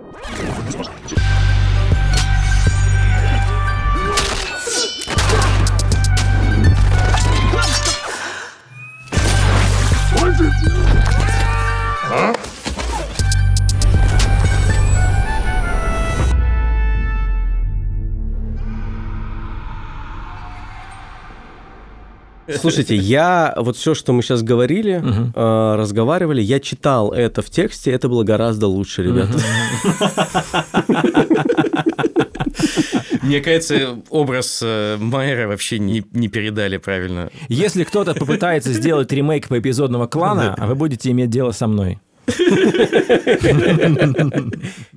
[22.60, 25.04] Слушайте, я вот все, что мы сейчас говорили,
[25.36, 29.34] э, разговаривали, я читал это в тексте, это было гораздо лучше, ребята.
[33.22, 37.30] Мне кажется, образ э, Майера вообще не, не передали правильно.
[37.48, 42.00] Если кто-то попытается сделать ремейк по эпизодного клана, вы будете иметь дело со мной.